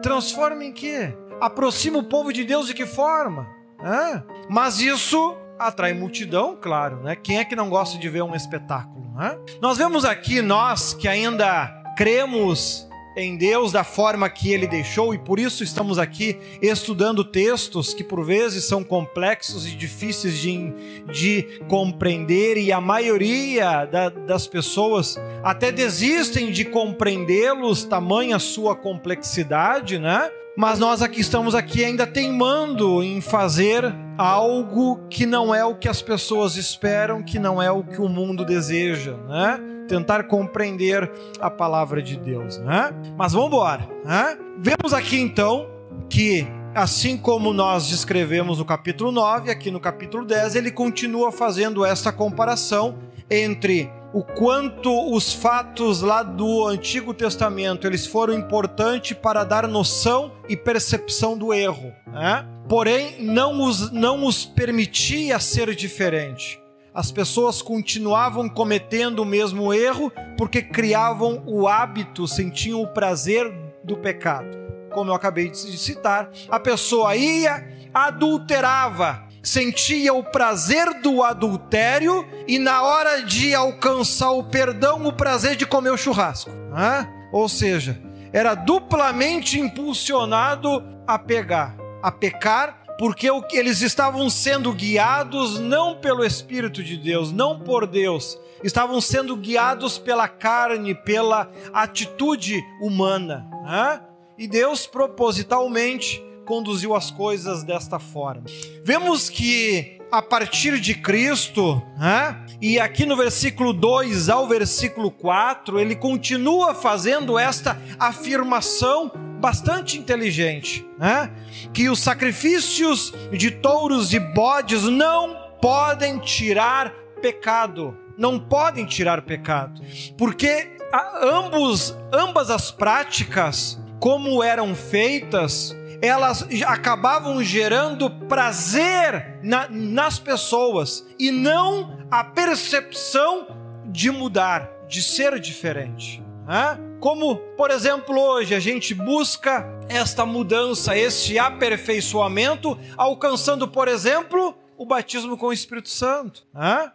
Transforma 0.03 0.65
em 0.65 0.73
que? 0.73 1.15
Aproxima 1.41 1.99
o 1.99 2.05
povo 2.05 2.33
de 2.33 2.43
Deus 2.43 2.67
de 2.67 2.75
que 2.75 2.87
forma? 2.87 3.47
Né? 3.81 4.23
Mas 4.49 4.81
isso 4.81 5.37
atrai 5.59 5.93
multidão, 5.93 6.57
claro, 6.61 7.03
né? 7.03 7.15
Quem 7.15 7.39
é 7.39 7.45
que 7.45 7.55
não 7.55 7.69
gosta 7.69 7.99
de 7.99 8.09
ver 8.09 8.23
um 8.23 8.35
espetáculo? 8.35 9.13
Né? 9.15 9.39
Nós 9.61 9.77
vemos 9.77 10.05
aqui, 10.05 10.41
nós 10.41 10.95
que 10.95 11.07
ainda 11.07 11.67
cremos 11.97 12.89
em 13.16 13.37
Deus 13.37 13.73
da 13.73 13.85
forma 13.85 14.28
que 14.28 14.52
ele 14.52 14.66
deixou 14.66 15.14
e 15.14 15.19
por 15.19 15.38
isso 15.38 15.62
estamos 15.62 15.99
aqui 15.99 16.38
estudando 16.61 17.25
textos 17.25 17.92
que 17.92 18.02
por 18.02 18.25
vezes 18.25 18.64
são 18.64 18.83
complexos 18.83 19.66
e 19.66 19.73
difíceis 19.73 20.38
de, 20.38 20.73
de 21.12 21.61
compreender 21.69 22.57
e 22.57 22.73
a 22.73 22.81
maioria 22.81 23.85
da, 23.85 24.09
das 24.09 24.47
pessoas 24.47 25.19
até 25.42 25.71
desistem 25.71 26.50
de 26.50 26.64
compreendê-los, 26.64 27.85
tamanha 27.85 28.38
sua 28.38 28.75
complexidade, 28.75 29.99
né? 29.99 30.31
Mas 30.57 30.78
nós 30.78 31.00
aqui 31.00 31.21
estamos 31.21 31.54
aqui 31.54 31.83
ainda 31.83 32.07
teimando 32.07 33.02
em 33.02 33.23
fazer 33.23 33.85
algo 34.19 35.00
que 35.09 35.25
não 35.25 35.54
é 35.54 35.64
o 35.64 35.75
que 35.75 35.88
as 35.88 36.02
pessoas 36.02 36.57
esperam, 36.57 37.23
que 37.23 37.38
não 37.38 37.61
é 37.61 37.71
o 37.71 37.83
que 37.83 38.00
o 38.00 38.09
mundo 38.09 38.45
deseja, 38.45 39.16
né? 39.28 39.72
Tentar 39.89 40.25
compreender 40.25 41.11
a 41.41 41.51
palavra 41.51 42.03
de 42.03 42.17
Deus, 42.17 42.59
né? 42.59 42.93
Mas 43.17 43.33
vamos 43.33 43.49
embora, 43.49 43.89
né? 44.05 44.39
Vemos 44.59 44.93
aqui 44.93 45.19
então 45.19 45.69
que 46.09 46.47
assim 46.75 47.17
como 47.17 47.53
nós 47.53 47.89
descrevemos 47.89 48.59
no 48.59 48.65
capítulo 48.65 49.12
9, 49.12 49.51
aqui 49.51 49.71
no 49.71 49.81
capítulo 49.81 50.25
10, 50.25 50.57
ele 50.57 50.71
continua 50.71 51.31
fazendo 51.31 51.85
essa 51.85 52.11
comparação 52.12 52.99
entre 53.31 53.91
o 54.12 54.23
quanto 54.23 55.11
os 55.15 55.33
fatos 55.33 56.03
lá 56.03 56.23
do 56.23 56.67
Antigo 56.67 57.15
Testamento 57.15 57.87
eles 57.87 58.07
foram 58.07 58.35
importantes 58.35 59.17
para 59.17 59.43
dar 59.43 59.67
noção 59.67 60.33
e 60.49 60.57
percepção 60.57 61.37
do 61.37 61.53
erro, 61.53 61.93
né? 62.07 62.47
porém 62.69 63.23
não 63.23 63.62
os, 63.62 63.91
não 63.91 64.27
os 64.27 64.45
permitia 64.45 65.39
ser 65.39 65.75
diferente. 65.75 66.62
As 66.95 67.11
pessoas 67.11 67.63
continuavam 67.63 68.51
cometendo 68.51 69.21
o 69.21 69.25
mesmo 69.25 69.73
erro 69.73 70.13
porque 70.37 70.61
criavam 70.61 71.43
o 71.47 71.67
hábito, 71.67 72.29
sentiam 72.29 72.83
o 72.83 72.87
prazer 72.87 73.51
do 73.83 73.97
pecado. 73.97 74.59
Como 74.93 75.11
eu 75.11 75.15
acabei 75.15 75.49
de 75.49 75.79
citar, 75.79 76.31
a 76.51 76.61
pessoa 76.61 77.17
ia, 77.17 77.67
adulterava, 77.95 79.25
sentia 79.43 80.13
o 80.13 80.23
prazer 80.23 81.01
do 81.01 81.23
adultério 81.23 82.29
e 82.47 82.59
na 82.59 82.83
hora 82.83 83.23
de 83.23 83.55
alcançar 83.55 84.33
o 84.33 84.45
perdão, 84.45 85.07
o 85.07 85.15
prazer 85.15 85.57
de 85.57 85.65
comer 85.65 85.91
o 85.91 85.97
churrasco. 85.97 86.51
Né? 86.51 87.09
Ou 87.33 87.49
seja, 87.49 87.99
era 88.35 88.55
duplamente 88.55 89.59
impulsionado 89.59 90.85
a 91.07 91.19
pegar, 91.19 91.75
a 92.03 92.13
pecar, 92.13 92.82
porque 93.03 93.29
eles 93.53 93.81
estavam 93.81 94.31
sendo 94.31 94.73
guiados 94.73 95.59
não 95.59 95.97
pelo 95.97 96.25
Espírito 96.25 96.85
de 96.85 96.97
Deus, 96.97 97.33
não 97.33 97.59
por 97.59 97.85
Deus, 97.85 98.39
estavam 98.63 99.01
sendo 99.01 99.37
guiados 99.37 99.99
pela 99.99 100.29
carne, 100.29 100.95
pela 100.95 101.51
atitude 101.73 102.63
humana. 102.81 103.45
Né? 103.65 104.01
E 104.39 104.47
Deus 104.47 104.87
propositalmente 104.87 106.23
conduziu 106.47 106.95
as 106.95 107.11
coisas 107.11 107.65
desta 107.65 107.99
forma. 107.99 108.45
Vemos 108.85 109.29
que 109.29 109.99
a 110.13 110.23
partir 110.23 110.79
de 110.79 110.95
Cristo, 110.95 111.83
né? 111.99 112.41
e 112.61 112.79
aqui 112.79 113.05
no 113.05 113.17
versículo 113.17 113.73
2 113.73 114.29
ao 114.29 114.47
versículo 114.47 115.11
4, 115.11 115.81
ele 115.81 115.97
continua 115.97 116.73
fazendo 116.73 117.37
esta 117.37 117.77
afirmação 117.99 119.11
bastante 119.43 119.99
inteligente, 119.99 120.87
né? 120.97 121.33
que 121.75 121.91
os 121.91 121.99
sacrifícios 121.99 123.13
de 123.33 123.51
touros 123.51 124.15
e 124.15 124.21
bodes 124.21 124.85
não 124.85 125.37
podem 125.61 126.21
tirar 126.21 126.93
pecado, 127.21 127.99
não 128.17 128.39
podem 128.39 128.87
tirar 128.87 129.23
pecado, 129.23 129.83
porque 130.17 130.77
ambos, 131.21 131.97
ambas 132.13 132.51
as 132.51 132.71
práticas, 132.71 133.83
como 133.99 134.45
eram 134.45 134.77
feitas, 134.77 135.77
elas 136.01 136.47
acabavam 136.65 137.43
gerando 137.43 138.09
prazer 138.11 139.41
na, 139.43 139.69
nas 139.69 140.21
pessoas 140.21 141.05
e 141.19 141.33
não 141.33 142.07
a 142.09 142.23
percepção 142.23 143.49
de 143.87 144.09
mudar, 144.13 144.71
de 144.89 145.03
ser 145.03 145.41
diferente. 145.41 146.23
Né? 146.47 146.92
Como, 147.03 147.35
por 147.57 147.73
exemplo, 147.73 148.17
hoje 148.17 148.55
a 148.55 148.61
gente 148.61 148.95
busca 148.95 149.67
esta 149.89 150.25
mudança, 150.25 150.97
este 150.97 151.37
aperfeiçoamento, 151.37 152.79
alcançando, 152.97 153.67
por 153.67 153.89
exemplo, 153.89 154.57
o 154.79 154.87
batismo 154.87 155.37
com 155.37 155.47
o 155.47 155.53
Espírito 155.53 155.89
Santo. 155.89 156.47
Né? 156.55 156.93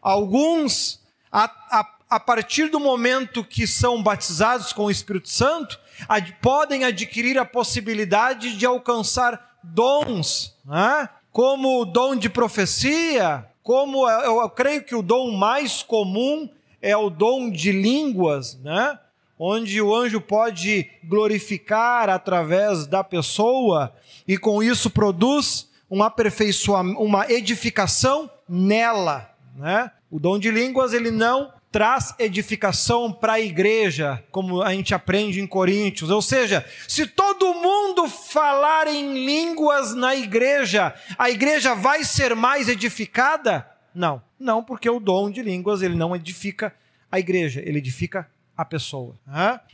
Alguns, 0.00 1.02
a, 1.32 1.50
a, 1.68 1.96
a 2.10 2.20
partir 2.20 2.68
do 2.68 2.78
momento 2.78 3.42
que 3.42 3.66
são 3.66 4.00
batizados 4.00 4.72
com 4.72 4.84
o 4.84 4.90
Espírito 4.90 5.28
Santo, 5.28 5.80
ad, 6.08 6.32
podem 6.40 6.84
adquirir 6.84 7.36
a 7.36 7.44
possibilidade 7.44 8.56
de 8.56 8.64
alcançar 8.64 9.58
dons, 9.64 10.56
né? 10.64 11.08
como 11.32 11.80
o 11.80 11.84
dom 11.84 12.14
de 12.14 12.30
profecia, 12.30 13.48
como 13.64 14.08
eu, 14.08 14.42
eu 14.42 14.50
creio 14.50 14.84
que 14.84 14.94
o 14.94 15.02
dom 15.02 15.32
mais 15.32 15.82
comum 15.82 16.48
é 16.80 16.96
o 16.96 17.10
dom 17.10 17.50
de 17.50 17.72
línguas, 17.72 18.54
né? 18.62 18.96
Onde 19.42 19.80
o 19.80 19.94
anjo 19.94 20.20
pode 20.20 20.90
glorificar 21.02 22.10
através 22.10 22.86
da 22.86 23.02
pessoa 23.02 23.94
e 24.28 24.36
com 24.36 24.62
isso 24.62 24.90
produz 24.90 25.70
um 25.90 26.02
aperfeiçoamento, 26.02 27.00
uma 27.00 27.28
edificação 27.32 28.30
nela, 28.46 29.34
né? 29.56 29.90
O 30.10 30.20
dom 30.20 30.38
de 30.38 30.50
línguas 30.50 30.92
ele 30.92 31.10
não 31.10 31.50
traz 31.72 32.14
edificação 32.18 33.10
para 33.10 33.34
a 33.34 33.40
igreja, 33.40 34.22
como 34.30 34.60
a 34.60 34.74
gente 34.74 34.94
aprende 34.94 35.40
em 35.40 35.46
Coríntios. 35.46 36.10
Ou 36.10 36.20
seja, 36.20 36.66
se 36.86 37.06
todo 37.06 37.54
mundo 37.54 38.08
falar 38.08 38.88
em 38.88 39.24
línguas 39.24 39.94
na 39.94 40.14
igreja, 40.14 40.92
a 41.16 41.30
igreja 41.30 41.74
vai 41.74 42.04
ser 42.04 42.34
mais 42.34 42.68
edificada? 42.68 43.66
Não, 43.94 44.20
não, 44.38 44.62
porque 44.62 44.90
o 44.90 45.00
dom 45.00 45.30
de 45.30 45.42
línguas 45.42 45.80
ele 45.80 45.94
não 45.94 46.14
edifica 46.14 46.74
a 47.10 47.18
igreja, 47.18 47.62
ele 47.64 47.78
edifica 47.78 48.28
a 48.56 48.64
pessoa. 48.64 49.18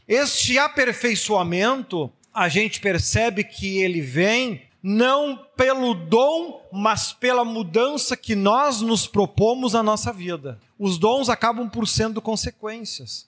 Este 0.07 0.59
aperfeiçoamento, 0.59 2.13
a 2.33 2.49
gente 2.49 2.81
percebe 2.81 3.45
que 3.45 3.79
ele 3.79 4.01
vem 4.01 4.63
não 4.83 5.45
pelo 5.57 5.95
dom, 5.95 6.65
mas 6.73 7.13
pela 7.13 7.45
mudança 7.45 8.17
que 8.17 8.37
nós 8.37 8.81
nos 8.81 9.07
propomos 9.07 9.73
na 9.73 9.83
nossa 9.83 10.13
vida. 10.13 10.61
Os 10.79 10.97
dons 10.97 11.29
acabam 11.29 11.69
por 11.69 11.89
sendo 11.89 12.23
consequências. 12.23 13.27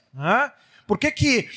Por 0.87 0.99
que, 0.99 1.11
que 1.11 1.49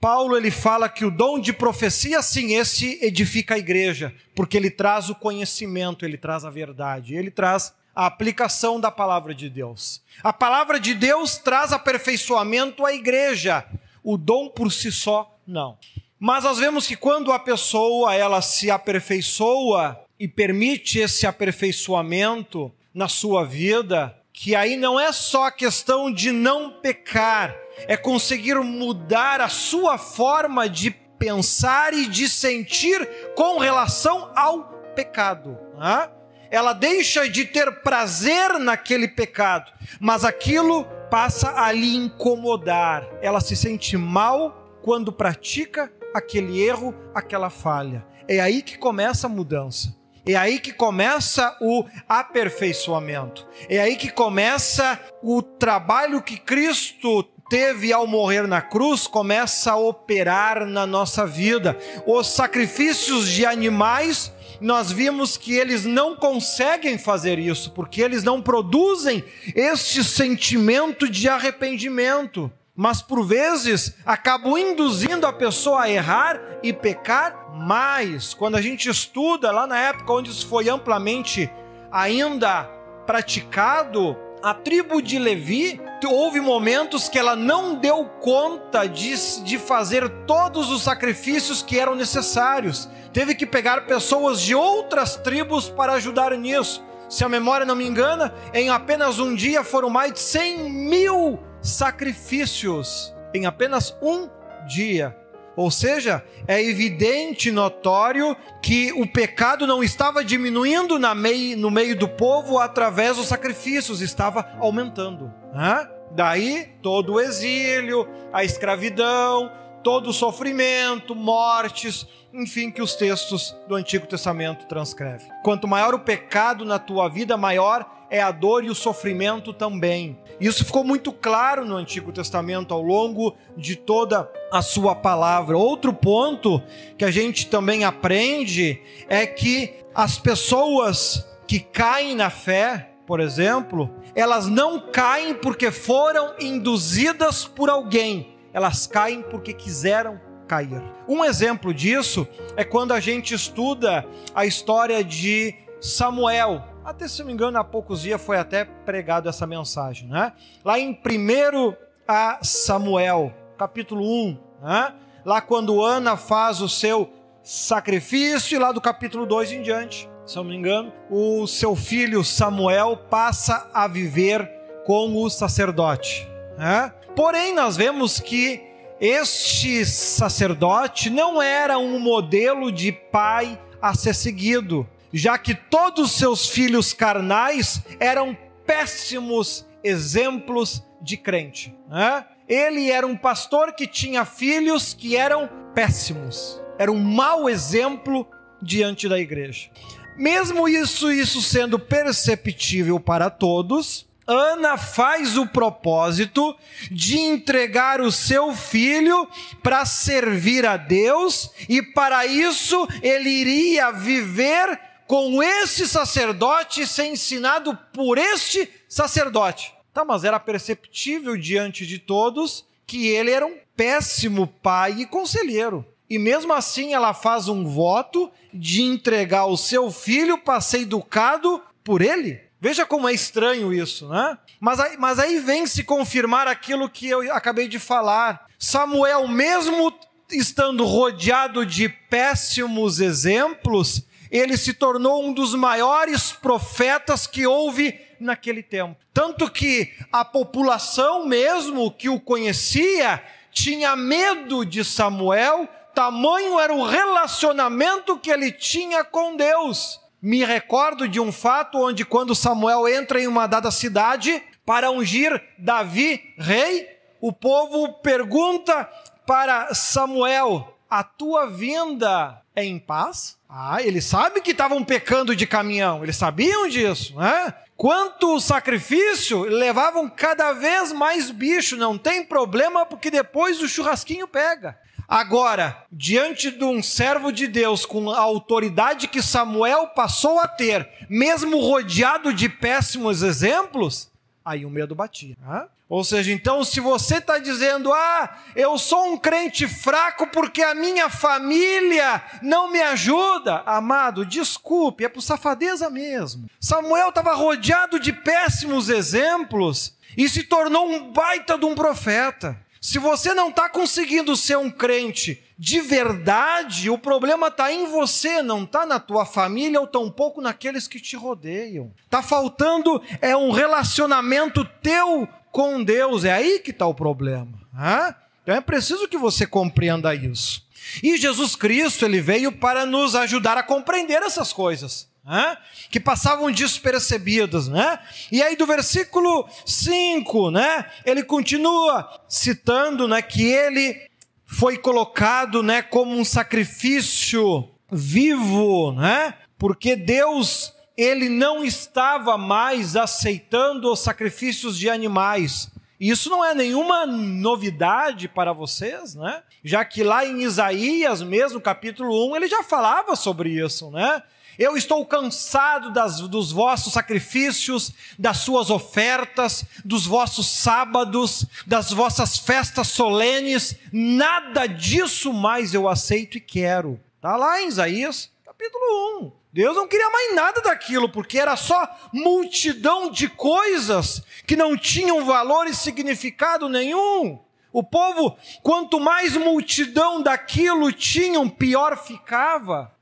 Paulo 0.00 0.36
ele 0.36 0.50
fala 0.50 0.88
que 0.88 1.04
o 1.04 1.10
dom 1.10 1.40
de 1.40 1.52
profecia, 1.52 2.22
sim, 2.22 2.54
esse 2.54 2.98
edifica 3.02 3.54
a 3.54 3.58
igreja, 3.58 4.14
porque 4.34 4.56
ele 4.56 4.70
traz 4.70 5.08
o 5.08 5.14
conhecimento, 5.14 6.04
ele 6.04 6.18
traz 6.18 6.44
a 6.44 6.50
verdade, 6.50 7.14
ele 7.14 7.30
traz 7.30 7.74
a 7.96 8.04
aplicação 8.04 8.78
da 8.78 8.90
palavra 8.90 9.34
de 9.34 9.48
Deus. 9.48 10.02
A 10.22 10.30
palavra 10.30 10.78
de 10.78 10.92
Deus 10.92 11.38
traz 11.38 11.72
aperfeiçoamento 11.72 12.84
à 12.84 12.92
igreja. 12.92 13.64
O 14.04 14.18
dom 14.18 14.50
por 14.50 14.70
si 14.70 14.92
só, 14.92 15.34
não. 15.46 15.78
Mas 16.20 16.44
nós 16.44 16.58
vemos 16.58 16.86
que 16.86 16.94
quando 16.94 17.32
a 17.32 17.38
pessoa 17.38 18.14
ela 18.14 18.42
se 18.42 18.70
aperfeiçoa 18.70 19.98
e 20.20 20.28
permite 20.28 20.98
esse 20.98 21.26
aperfeiçoamento 21.26 22.70
na 22.92 23.08
sua 23.08 23.46
vida, 23.46 24.14
que 24.30 24.54
aí 24.54 24.76
não 24.76 25.00
é 25.00 25.10
só 25.10 25.44
a 25.44 25.50
questão 25.50 26.12
de 26.12 26.32
não 26.32 26.70
pecar, 26.70 27.56
é 27.88 27.96
conseguir 27.96 28.56
mudar 28.56 29.40
a 29.40 29.48
sua 29.48 29.96
forma 29.96 30.68
de 30.68 30.90
pensar 30.90 31.94
e 31.94 32.06
de 32.06 32.28
sentir 32.28 33.08
com 33.34 33.58
relação 33.58 34.30
ao 34.36 34.64
pecado. 34.94 35.58
Né? 35.78 36.10
Ela 36.50 36.72
deixa 36.72 37.28
de 37.28 37.44
ter 37.44 37.82
prazer 37.82 38.58
naquele 38.58 39.08
pecado, 39.08 39.72
mas 40.00 40.24
aquilo 40.24 40.84
passa 41.10 41.60
a 41.60 41.72
lhe 41.72 41.94
incomodar. 41.94 43.06
Ela 43.20 43.40
se 43.40 43.56
sente 43.56 43.96
mal 43.96 44.78
quando 44.82 45.12
pratica 45.12 45.92
aquele 46.14 46.62
erro, 46.62 46.94
aquela 47.14 47.50
falha. 47.50 48.06
É 48.28 48.40
aí 48.40 48.62
que 48.62 48.76
começa 48.76 49.26
a 49.26 49.30
mudança. 49.30 49.94
É 50.26 50.34
aí 50.34 50.58
que 50.58 50.72
começa 50.72 51.56
o 51.60 51.84
aperfeiçoamento. 52.08 53.46
É 53.68 53.78
aí 53.78 53.94
que 53.94 54.10
começa 54.10 54.98
o 55.22 55.40
trabalho 55.40 56.20
que 56.20 56.36
Cristo 56.36 57.22
teve 57.48 57.92
ao 57.92 58.06
morrer 58.06 58.46
na 58.46 58.60
cruz 58.60 59.06
começa 59.06 59.72
a 59.72 59.76
operar 59.76 60.66
na 60.66 60.86
nossa 60.86 61.26
vida. 61.26 61.76
Os 62.06 62.28
sacrifícios 62.28 63.28
de 63.28 63.46
animais 63.46 64.32
nós 64.60 64.90
vimos 64.90 65.36
que 65.36 65.54
eles 65.54 65.84
não 65.84 66.16
conseguem 66.16 66.98
fazer 66.98 67.38
isso, 67.38 67.70
porque 67.70 68.02
eles 68.02 68.22
não 68.22 68.40
produzem 68.40 69.24
este 69.54 70.02
sentimento 70.02 71.08
de 71.08 71.28
arrependimento, 71.28 72.50
mas 72.74 73.00
por 73.00 73.24
vezes 73.24 73.94
acabam 74.04 74.58
induzindo 74.58 75.26
a 75.26 75.32
pessoa 75.32 75.82
a 75.82 75.90
errar 75.90 76.40
e 76.62 76.72
pecar 76.72 77.54
mais. 77.54 78.34
Quando 78.34 78.56
a 78.56 78.62
gente 78.62 78.88
estuda 78.88 79.50
lá 79.50 79.66
na 79.66 79.78
época 79.78 80.12
onde 80.12 80.30
isso 80.30 80.46
foi 80.46 80.68
amplamente 80.68 81.50
ainda 81.90 82.64
praticado, 83.06 84.16
a 84.42 84.52
tribo 84.52 85.00
de 85.00 85.18
Levi, 85.18 85.80
houve 86.04 86.40
momentos 86.40 87.08
que 87.08 87.18
ela 87.18 87.36
não 87.36 87.76
deu 87.76 88.04
conta 88.20 88.86
de, 88.86 89.14
de 89.42 89.58
fazer 89.58 90.08
todos 90.26 90.70
os 90.70 90.82
sacrifícios 90.82 91.62
que 91.62 91.78
eram 91.78 91.94
necessários. 91.94 92.88
Teve 93.12 93.34
que 93.34 93.46
pegar 93.46 93.86
pessoas 93.86 94.40
de 94.40 94.54
outras 94.54 95.16
tribos 95.16 95.68
para 95.68 95.94
ajudar 95.94 96.36
nisso. 96.36 96.84
Se 97.08 97.24
a 97.24 97.28
memória 97.28 97.64
não 97.64 97.76
me 97.76 97.86
engana, 97.86 98.34
em 98.52 98.68
apenas 98.68 99.18
um 99.18 99.34
dia 99.34 99.62
foram 99.62 99.88
mais 99.88 100.12
de 100.12 100.18
100 100.18 100.70
mil 100.70 101.38
sacrifícios. 101.62 103.14
Em 103.32 103.46
apenas 103.46 103.96
um 104.02 104.28
dia. 104.66 105.16
Ou 105.56 105.70
seja, 105.70 106.22
é 106.46 106.62
evidente, 106.62 107.50
notório, 107.50 108.36
que 108.62 108.92
o 108.92 109.06
pecado 109.06 109.66
não 109.66 109.82
estava 109.82 110.22
diminuindo 110.22 110.98
meio, 111.14 111.56
no 111.56 111.70
meio 111.70 111.96
do 111.96 112.06
povo 112.06 112.58
através 112.58 113.16
dos 113.16 113.26
sacrifícios, 113.26 114.02
estava 114.02 114.46
aumentando. 114.60 115.32
Hã? 115.54 115.88
Daí 116.12 116.74
todo 116.82 117.14
o 117.14 117.20
exílio, 117.20 118.06
a 118.32 118.44
escravidão, 118.44 119.50
todo 119.82 120.10
o 120.10 120.12
sofrimento, 120.12 121.14
mortes, 121.14 122.06
enfim, 122.32 122.70
que 122.70 122.82
os 122.82 122.94
textos 122.94 123.56
do 123.66 123.74
Antigo 123.74 124.06
Testamento 124.06 124.66
transcrevem. 124.66 125.28
Quanto 125.42 125.66
maior 125.66 125.94
o 125.94 126.00
pecado 126.00 126.64
na 126.64 126.78
tua 126.78 127.08
vida, 127.08 127.36
maior 127.36 127.95
é 128.10 128.20
a 128.20 128.30
dor 128.30 128.64
e 128.64 128.70
o 128.70 128.74
sofrimento 128.74 129.52
também. 129.52 130.18
Isso 130.40 130.64
ficou 130.64 130.84
muito 130.84 131.12
claro 131.12 131.64
no 131.64 131.76
Antigo 131.76 132.12
Testamento 132.12 132.72
ao 132.74 132.82
longo 132.82 133.34
de 133.56 133.74
toda 133.76 134.30
a 134.52 134.62
sua 134.62 134.94
palavra. 134.94 135.56
Outro 135.56 135.92
ponto 135.92 136.62
que 136.98 137.04
a 137.04 137.10
gente 137.10 137.46
também 137.46 137.84
aprende 137.84 138.80
é 139.08 139.26
que 139.26 139.74
as 139.94 140.18
pessoas 140.18 141.26
que 141.46 141.60
caem 141.60 142.14
na 142.14 142.28
fé, 142.28 142.90
por 143.06 143.20
exemplo, 143.20 143.90
elas 144.14 144.46
não 144.46 144.80
caem 144.80 145.34
porque 145.34 145.70
foram 145.70 146.34
induzidas 146.40 147.44
por 147.44 147.70
alguém, 147.70 148.34
elas 148.52 148.86
caem 148.86 149.22
porque 149.22 149.52
quiseram 149.52 150.20
cair. 150.46 150.82
Um 151.08 151.24
exemplo 151.24 151.72
disso 151.72 152.26
é 152.56 152.64
quando 152.64 152.92
a 152.92 153.00
gente 153.00 153.34
estuda 153.34 154.06
a 154.34 154.44
história 154.44 155.02
de 155.02 155.54
Samuel, 155.80 156.62
até 156.86 157.08
se 157.08 157.18
não 157.18 157.26
me 157.26 157.32
engano, 157.32 157.58
há 157.58 157.64
poucos 157.64 158.02
dias 158.02 158.22
foi 158.22 158.38
até 158.38 158.64
pregado 158.64 159.28
essa 159.28 159.44
mensagem, 159.44 160.08
né? 160.08 160.32
Lá 160.64 160.78
em 160.78 160.92
1 160.92 161.74
a 162.06 162.38
Samuel, 162.42 163.34
capítulo 163.58 164.04
1, 164.04 164.38
né? 164.62 164.94
Lá 165.24 165.40
quando 165.40 165.82
Ana 165.82 166.16
faz 166.16 166.60
o 166.60 166.68
seu 166.68 167.10
sacrifício, 167.42 168.54
e 168.54 168.58
lá 168.60 168.70
do 168.70 168.80
capítulo 168.80 169.26
2 169.26 169.52
em 169.52 169.62
diante, 169.62 170.08
se 170.24 170.36
não 170.36 170.44
me 170.44 170.54
engano, 170.54 170.92
o 171.10 171.44
seu 171.48 171.74
filho 171.74 172.22
Samuel 172.22 172.96
passa 173.10 173.68
a 173.74 173.88
viver 173.88 174.48
com 174.84 175.20
o 175.20 175.28
sacerdote. 175.28 176.28
Né? 176.56 176.92
Porém, 177.16 177.52
nós 177.52 177.76
vemos 177.76 178.20
que 178.20 178.62
este 179.00 179.84
sacerdote 179.84 181.10
não 181.10 181.42
era 181.42 181.78
um 181.78 181.98
modelo 181.98 182.70
de 182.70 182.92
pai 182.92 183.60
a 183.82 183.94
ser 183.94 184.14
seguido 184.14 184.88
já 185.12 185.38
que 185.38 185.54
todos 185.54 186.12
seus 186.12 186.48
filhos 186.48 186.92
carnais 186.92 187.82
eram 187.98 188.36
péssimos 188.66 189.66
exemplos 189.82 190.82
de 191.00 191.16
crente. 191.16 191.74
Né? 191.88 192.24
Ele 192.48 192.90
era 192.90 193.06
um 193.06 193.16
pastor 193.16 193.72
que 193.72 193.86
tinha 193.86 194.24
filhos 194.24 194.94
que 194.94 195.16
eram 195.16 195.48
péssimos, 195.74 196.60
era 196.78 196.90
um 196.90 196.98
mau 196.98 197.48
exemplo 197.48 198.26
diante 198.60 199.08
da 199.08 199.18
igreja. 199.18 199.70
Mesmo 200.16 200.68
isso, 200.68 201.12
isso 201.12 201.42
sendo 201.42 201.78
perceptível 201.78 202.98
para 202.98 203.28
todos, 203.28 204.06
Ana 204.26 204.76
faz 204.76 205.36
o 205.36 205.46
propósito 205.46 206.56
de 206.90 207.16
entregar 207.16 208.00
o 208.00 208.10
seu 208.10 208.52
filho 208.54 209.28
para 209.62 209.84
servir 209.84 210.66
a 210.66 210.76
Deus, 210.76 211.50
e 211.68 211.80
para 211.80 212.26
isso 212.26 212.88
ele 213.02 213.28
iria 213.28 213.92
viver 213.92 214.80
com 215.06 215.42
esse 215.42 215.86
sacerdote 215.86 216.86
ser 216.86 217.06
ensinado 217.06 217.78
por 217.92 218.18
este 218.18 218.68
sacerdote. 218.88 219.72
Tá, 219.92 220.04
mas 220.04 220.24
era 220.24 220.38
perceptível 220.38 221.36
diante 221.36 221.86
de 221.86 221.98
todos 221.98 222.66
que 222.86 223.08
ele 223.08 223.30
era 223.30 223.46
um 223.46 223.56
péssimo 223.76 224.46
pai 224.46 225.00
e 225.00 225.06
conselheiro. 225.06 225.86
E 226.08 226.18
mesmo 226.18 226.52
assim 226.52 226.94
ela 226.94 227.12
faz 227.12 227.48
um 227.48 227.64
voto 227.64 228.30
de 228.52 228.82
entregar 228.82 229.46
o 229.46 229.56
seu 229.56 229.90
filho 229.90 230.38
para 230.38 230.60
ser 230.60 230.82
educado 230.82 231.62
por 231.82 232.00
ele. 232.02 232.40
Veja 232.60 232.86
como 232.86 233.08
é 233.08 233.12
estranho 233.12 233.72
isso, 233.72 234.08
né? 234.08 234.38
Mas 234.60 234.80
aí, 234.80 234.96
mas 234.96 235.18
aí 235.18 235.38
vem 235.38 235.66
se 235.66 235.82
confirmar 235.82 236.46
aquilo 236.46 236.88
que 236.88 237.08
eu 237.08 237.32
acabei 237.32 237.68
de 237.68 237.78
falar. 237.78 238.46
Samuel, 238.58 239.28
mesmo 239.28 239.92
estando 240.30 240.84
rodeado 240.84 241.64
de 241.66 241.88
péssimos 241.88 243.00
exemplos, 243.00 244.02
ele 244.30 244.56
se 244.56 244.74
tornou 244.74 245.24
um 245.24 245.32
dos 245.32 245.54
maiores 245.54 246.32
profetas 246.32 247.26
que 247.26 247.46
houve 247.46 248.00
naquele 248.18 248.62
tempo. 248.62 248.96
Tanto 249.12 249.50
que 249.50 249.92
a 250.12 250.24
população 250.24 251.26
mesmo 251.26 251.90
que 251.90 252.08
o 252.08 252.20
conhecia 252.20 253.22
tinha 253.52 253.96
medo 253.96 254.64
de 254.64 254.84
Samuel, 254.84 255.68
tamanho 255.94 256.60
era 256.60 256.74
o 256.74 256.84
relacionamento 256.84 258.18
que 258.18 258.30
ele 258.30 258.52
tinha 258.52 259.02
com 259.02 259.36
Deus. 259.36 260.00
Me 260.20 260.44
recordo 260.44 261.08
de 261.08 261.20
um 261.20 261.30
fato 261.32 261.78
onde, 261.78 262.04
quando 262.04 262.34
Samuel 262.34 262.88
entra 262.88 263.20
em 263.20 263.26
uma 263.26 263.46
dada 263.46 263.70
cidade 263.70 264.42
para 264.64 264.90
ungir 264.90 265.42
Davi 265.56 266.34
rei, 266.36 266.88
o 267.20 267.32
povo 267.32 267.94
pergunta 268.00 268.84
para 269.26 269.72
Samuel: 269.74 270.75
a 270.88 271.02
tua 271.02 271.46
vinda 271.46 272.40
é 272.54 272.64
em 272.64 272.78
paz? 272.78 273.36
Ah, 273.48 273.82
eles 273.82 274.04
sabem 274.04 274.42
que 274.42 274.52
estavam 274.52 274.82
pecando 274.84 275.34
de 275.34 275.46
caminhão, 275.46 276.02
eles 276.02 276.16
sabiam 276.16 276.68
disso, 276.68 277.16
né? 277.16 277.54
Quanto 277.76 278.40
sacrifício, 278.40 279.42
levavam 279.42 280.08
cada 280.08 280.52
vez 280.52 280.92
mais 280.92 281.30
bicho, 281.30 281.76
não 281.76 281.98
tem 281.98 282.24
problema, 282.24 282.86
porque 282.86 283.10
depois 283.10 283.60
o 283.60 283.68
churrasquinho 283.68 284.26
pega. 284.26 284.78
Agora, 285.06 285.84
diante 285.92 286.50
de 286.50 286.64
um 286.64 286.82
servo 286.82 287.30
de 287.30 287.46
Deus 287.46 287.86
com 287.86 288.10
a 288.10 288.18
autoridade 288.18 289.06
que 289.06 289.22
Samuel 289.22 289.88
passou 289.88 290.40
a 290.40 290.48
ter, 290.48 290.88
mesmo 291.08 291.60
rodeado 291.60 292.32
de 292.32 292.48
péssimos 292.48 293.22
exemplos, 293.22 294.10
aí 294.44 294.64
o 294.64 294.70
medo 294.70 294.94
batia. 294.94 295.36
Né? 295.40 295.66
Ou 295.88 296.02
seja, 296.02 296.32
então, 296.32 296.64
se 296.64 296.80
você 296.80 297.18
está 297.18 297.38
dizendo, 297.38 297.92
ah, 297.92 298.38
eu 298.56 298.76
sou 298.76 299.12
um 299.12 299.16
crente 299.16 299.68
fraco 299.68 300.26
porque 300.26 300.60
a 300.60 300.74
minha 300.74 301.08
família 301.08 302.22
não 302.42 302.70
me 302.72 302.82
ajuda, 302.82 303.62
amado, 303.64 304.26
desculpe, 304.26 305.04
é 305.04 305.08
por 305.08 305.20
safadeza 305.20 305.88
mesmo. 305.88 306.50
Samuel 306.60 307.10
estava 307.10 307.34
rodeado 307.34 308.00
de 308.00 308.12
péssimos 308.12 308.88
exemplos 308.88 309.94
e 310.16 310.28
se 310.28 310.42
tornou 310.42 310.88
um 310.88 311.12
baita 311.12 311.56
de 311.56 311.64
um 311.64 311.74
profeta. 311.74 312.60
Se 312.80 312.98
você 312.98 313.32
não 313.32 313.48
está 313.48 313.68
conseguindo 313.68 314.36
ser 314.36 314.56
um 314.56 314.70
crente 314.70 315.42
de 315.58 315.80
verdade, 315.80 316.90
o 316.90 316.98
problema 316.98 317.48
está 317.48 317.72
em 317.72 317.86
você, 317.86 318.42
não 318.42 318.64
está 318.64 318.84
na 318.84 319.00
tua 319.00 319.24
família 319.24 319.80
ou 319.80 319.86
tampouco 319.86 320.40
naqueles 320.40 320.86
que 320.86 321.00
te 321.00 321.16
rodeiam. 321.16 321.92
Está 322.04 322.22
faltando 322.22 323.02
é 323.20 323.36
um 323.36 323.50
relacionamento 323.50 324.64
teu 324.82 325.28
com 325.56 325.82
Deus. 325.82 326.22
É 326.26 326.34
aí 326.34 326.58
que 326.58 326.70
está 326.70 326.86
o 326.86 326.92
problema. 326.92 327.58
Hein? 327.74 328.14
Então 328.42 328.54
é 328.54 328.60
preciso 328.60 329.08
que 329.08 329.16
você 329.16 329.46
compreenda 329.46 330.14
isso. 330.14 330.62
E 331.02 331.16
Jesus 331.16 331.56
Cristo, 331.56 332.04
ele 332.04 332.20
veio 332.20 332.52
para 332.52 332.84
nos 332.84 333.14
ajudar 333.14 333.56
a 333.56 333.62
compreender 333.62 334.22
essas 334.22 334.52
coisas. 334.52 335.08
Hein? 335.26 335.56
que 335.90 335.98
passavam 335.98 336.52
despercebidas, 336.52 337.66
né? 337.66 337.98
E 338.30 338.40
aí 338.40 338.54
do 338.54 338.64
versículo 338.64 339.48
5, 339.64 340.52
né, 340.52 340.86
ele 341.04 341.24
continua 341.24 342.08
citando, 342.28 343.08
né, 343.08 343.20
que 343.20 343.42
ele 343.42 344.08
foi 344.44 344.78
colocado, 344.78 345.64
né, 345.64 345.82
como 345.82 346.16
um 346.16 346.24
sacrifício 346.24 347.68
vivo, 347.90 348.92
né? 348.92 349.34
Porque 349.58 349.96
Deus 349.96 350.75
ele 350.96 351.28
não 351.28 351.64
estava 351.64 352.38
mais 352.38 352.96
aceitando 352.96 353.92
os 353.92 354.00
sacrifícios 354.00 354.78
de 354.78 354.88
animais. 354.88 355.70
Isso 355.98 356.28
não 356.28 356.44
é 356.44 356.54
nenhuma 356.54 357.06
novidade 357.06 358.28
para 358.28 358.52
vocês, 358.52 359.14
né? 359.14 359.42
Já 359.64 359.84
que 359.84 360.02
lá 360.02 360.26
em 360.26 360.42
Isaías, 360.42 361.22
mesmo 361.22 361.60
capítulo 361.60 362.30
1, 362.30 362.36
ele 362.36 362.48
já 362.48 362.62
falava 362.62 363.16
sobre 363.16 363.50
isso, 363.50 363.90
né? 363.90 364.22
Eu 364.58 364.76
estou 364.76 365.04
cansado 365.04 365.92
das, 365.92 366.20
dos 366.20 366.50
vossos 366.50 366.92
sacrifícios, 366.92 367.92
das 368.18 368.38
suas 368.38 368.70
ofertas, 368.70 369.64
dos 369.84 370.06
vossos 370.06 370.46
sábados, 370.46 371.44
das 371.66 371.90
vossas 371.90 372.38
festas 372.38 372.88
solenes. 372.88 373.76
Nada 373.92 374.66
disso 374.66 375.32
mais 375.32 375.74
eu 375.74 375.86
aceito 375.86 376.38
e 376.38 376.40
quero. 376.40 376.98
Está 377.16 377.36
lá 377.36 377.60
em 377.60 377.68
Isaías, 377.68 378.30
capítulo 378.56 379.26
1. 379.26 379.32
Deus 379.52 379.76
não 379.76 379.86
queria 379.86 380.08
mais 380.10 380.34
nada 380.34 380.60
daquilo, 380.62 381.08
porque 381.08 381.38
era 381.38 381.56
só 381.56 381.88
multidão 382.12 383.10
de 383.10 383.28
coisas 383.28 384.22
que 384.46 384.56
não 384.56 384.76
tinham 384.76 385.24
valor 385.24 385.66
e 385.66 385.74
significado 385.74 386.68
nenhum. 386.68 387.38
O 387.72 387.82
povo, 387.82 388.36
quanto 388.62 388.98
mais 388.98 389.36
multidão 389.36 390.22
daquilo 390.22 390.90
tinham, 390.90 391.48
pior 391.48 391.96
ficava. 392.02 392.92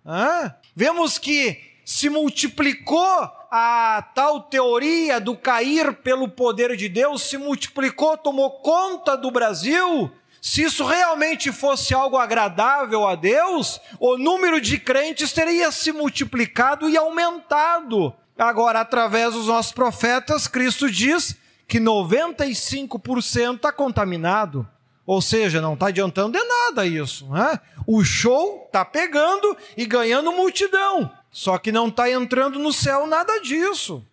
Vemos 0.75 1.19
que 1.19 1.61
se 1.85 2.11
multiplicou 2.11 3.31
a 3.51 4.03
tal 4.15 4.41
teoria 4.43 5.21
do 5.21 5.37
cair 5.37 5.95
pelo 5.99 6.29
poder 6.29 6.77
de 6.77 6.89
Deus, 6.89 7.23
se 7.23 7.37
multiplicou, 7.39 8.17
tomou 8.17 8.51
conta 8.61 9.17
do 9.17 9.31
Brasil, 9.31 10.11
se 10.45 10.63
isso 10.63 10.85
realmente 10.85 11.51
fosse 11.51 11.95
algo 11.95 12.19
agradável 12.19 13.09
a 13.09 13.15
Deus, 13.15 13.81
o 13.99 14.19
número 14.19 14.61
de 14.61 14.79
crentes 14.79 15.33
teria 15.33 15.73
se 15.73 15.91
multiplicado 15.91 16.87
e 16.87 16.99
aumentado. 16.99 18.13
Agora, 18.37 18.81
através 18.81 19.33
dos 19.33 19.47
nossos 19.47 19.73
profetas, 19.73 20.47
Cristo 20.47 20.91
diz 20.91 21.35
que 21.67 21.81
95% 21.81 23.57
está 23.57 23.73
contaminado. 23.73 24.69
Ou 25.07 25.23
seja, 25.23 25.63
não 25.63 25.73
está 25.73 25.87
adiantando 25.87 26.39
de 26.39 26.45
nada 26.45 26.87
isso. 26.87 27.27
Né? 27.31 27.59
O 27.87 28.05
show 28.05 28.65
está 28.67 28.85
pegando 28.85 29.57
e 29.79 29.87
ganhando 29.87 30.31
multidão. 30.31 31.11
Só 31.31 31.57
que 31.57 31.73
não 31.73 31.89
está 31.89 32.11
entrando 32.11 32.59
no 32.59 32.71
céu 32.71 33.07
nada 33.07 33.41
disso. 33.41 34.07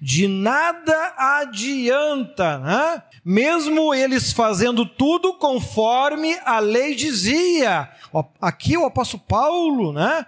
De 0.00 0.28
nada 0.28 1.14
adianta. 1.16 3.04
Mesmo 3.24 3.92
eles 3.92 4.32
fazendo 4.32 4.86
tudo 4.86 5.34
conforme 5.34 6.38
a 6.44 6.58
lei 6.60 6.94
dizia. 6.94 7.90
Aqui 8.40 8.76
o 8.76 8.86
apóstolo 8.86 9.22
Paulo, 9.26 9.92
né, 9.92 10.24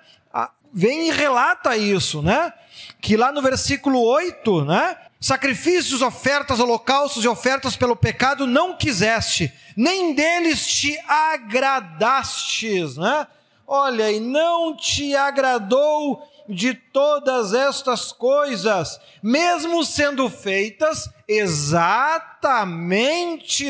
vem 0.72 1.08
e 1.08 1.10
relata 1.10 1.76
isso, 1.76 2.22
né? 2.22 2.52
Que 3.00 3.16
lá 3.16 3.32
no 3.32 3.42
versículo 3.42 4.02
8, 4.02 4.64
né? 4.64 4.96
Sacrifícios, 5.20 6.00
ofertas, 6.00 6.60
holocaustos 6.60 7.24
e 7.24 7.28
ofertas 7.28 7.76
pelo 7.76 7.94
pecado 7.94 8.46
não 8.46 8.76
quiseste, 8.76 9.52
nem 9.76 10.14
deles 10.14 10.66
te 10.66 10.98
agradastes, 11.06 12.96
né? 12.96 13.26
Olha, 13.66 14.10
e 14.10 14.18
não 14.18 14.74
te 14.74 15.14
agradou 15.14 16.26
de 16.50 16.74
todas 16.74 17.54
estas 17.54 18.10
coisas, 18.10 19.00
mesmo 19.22 19.84
sendo 19.84 20.28
feitas 20.28 21.08
exatamente 21.28 22.50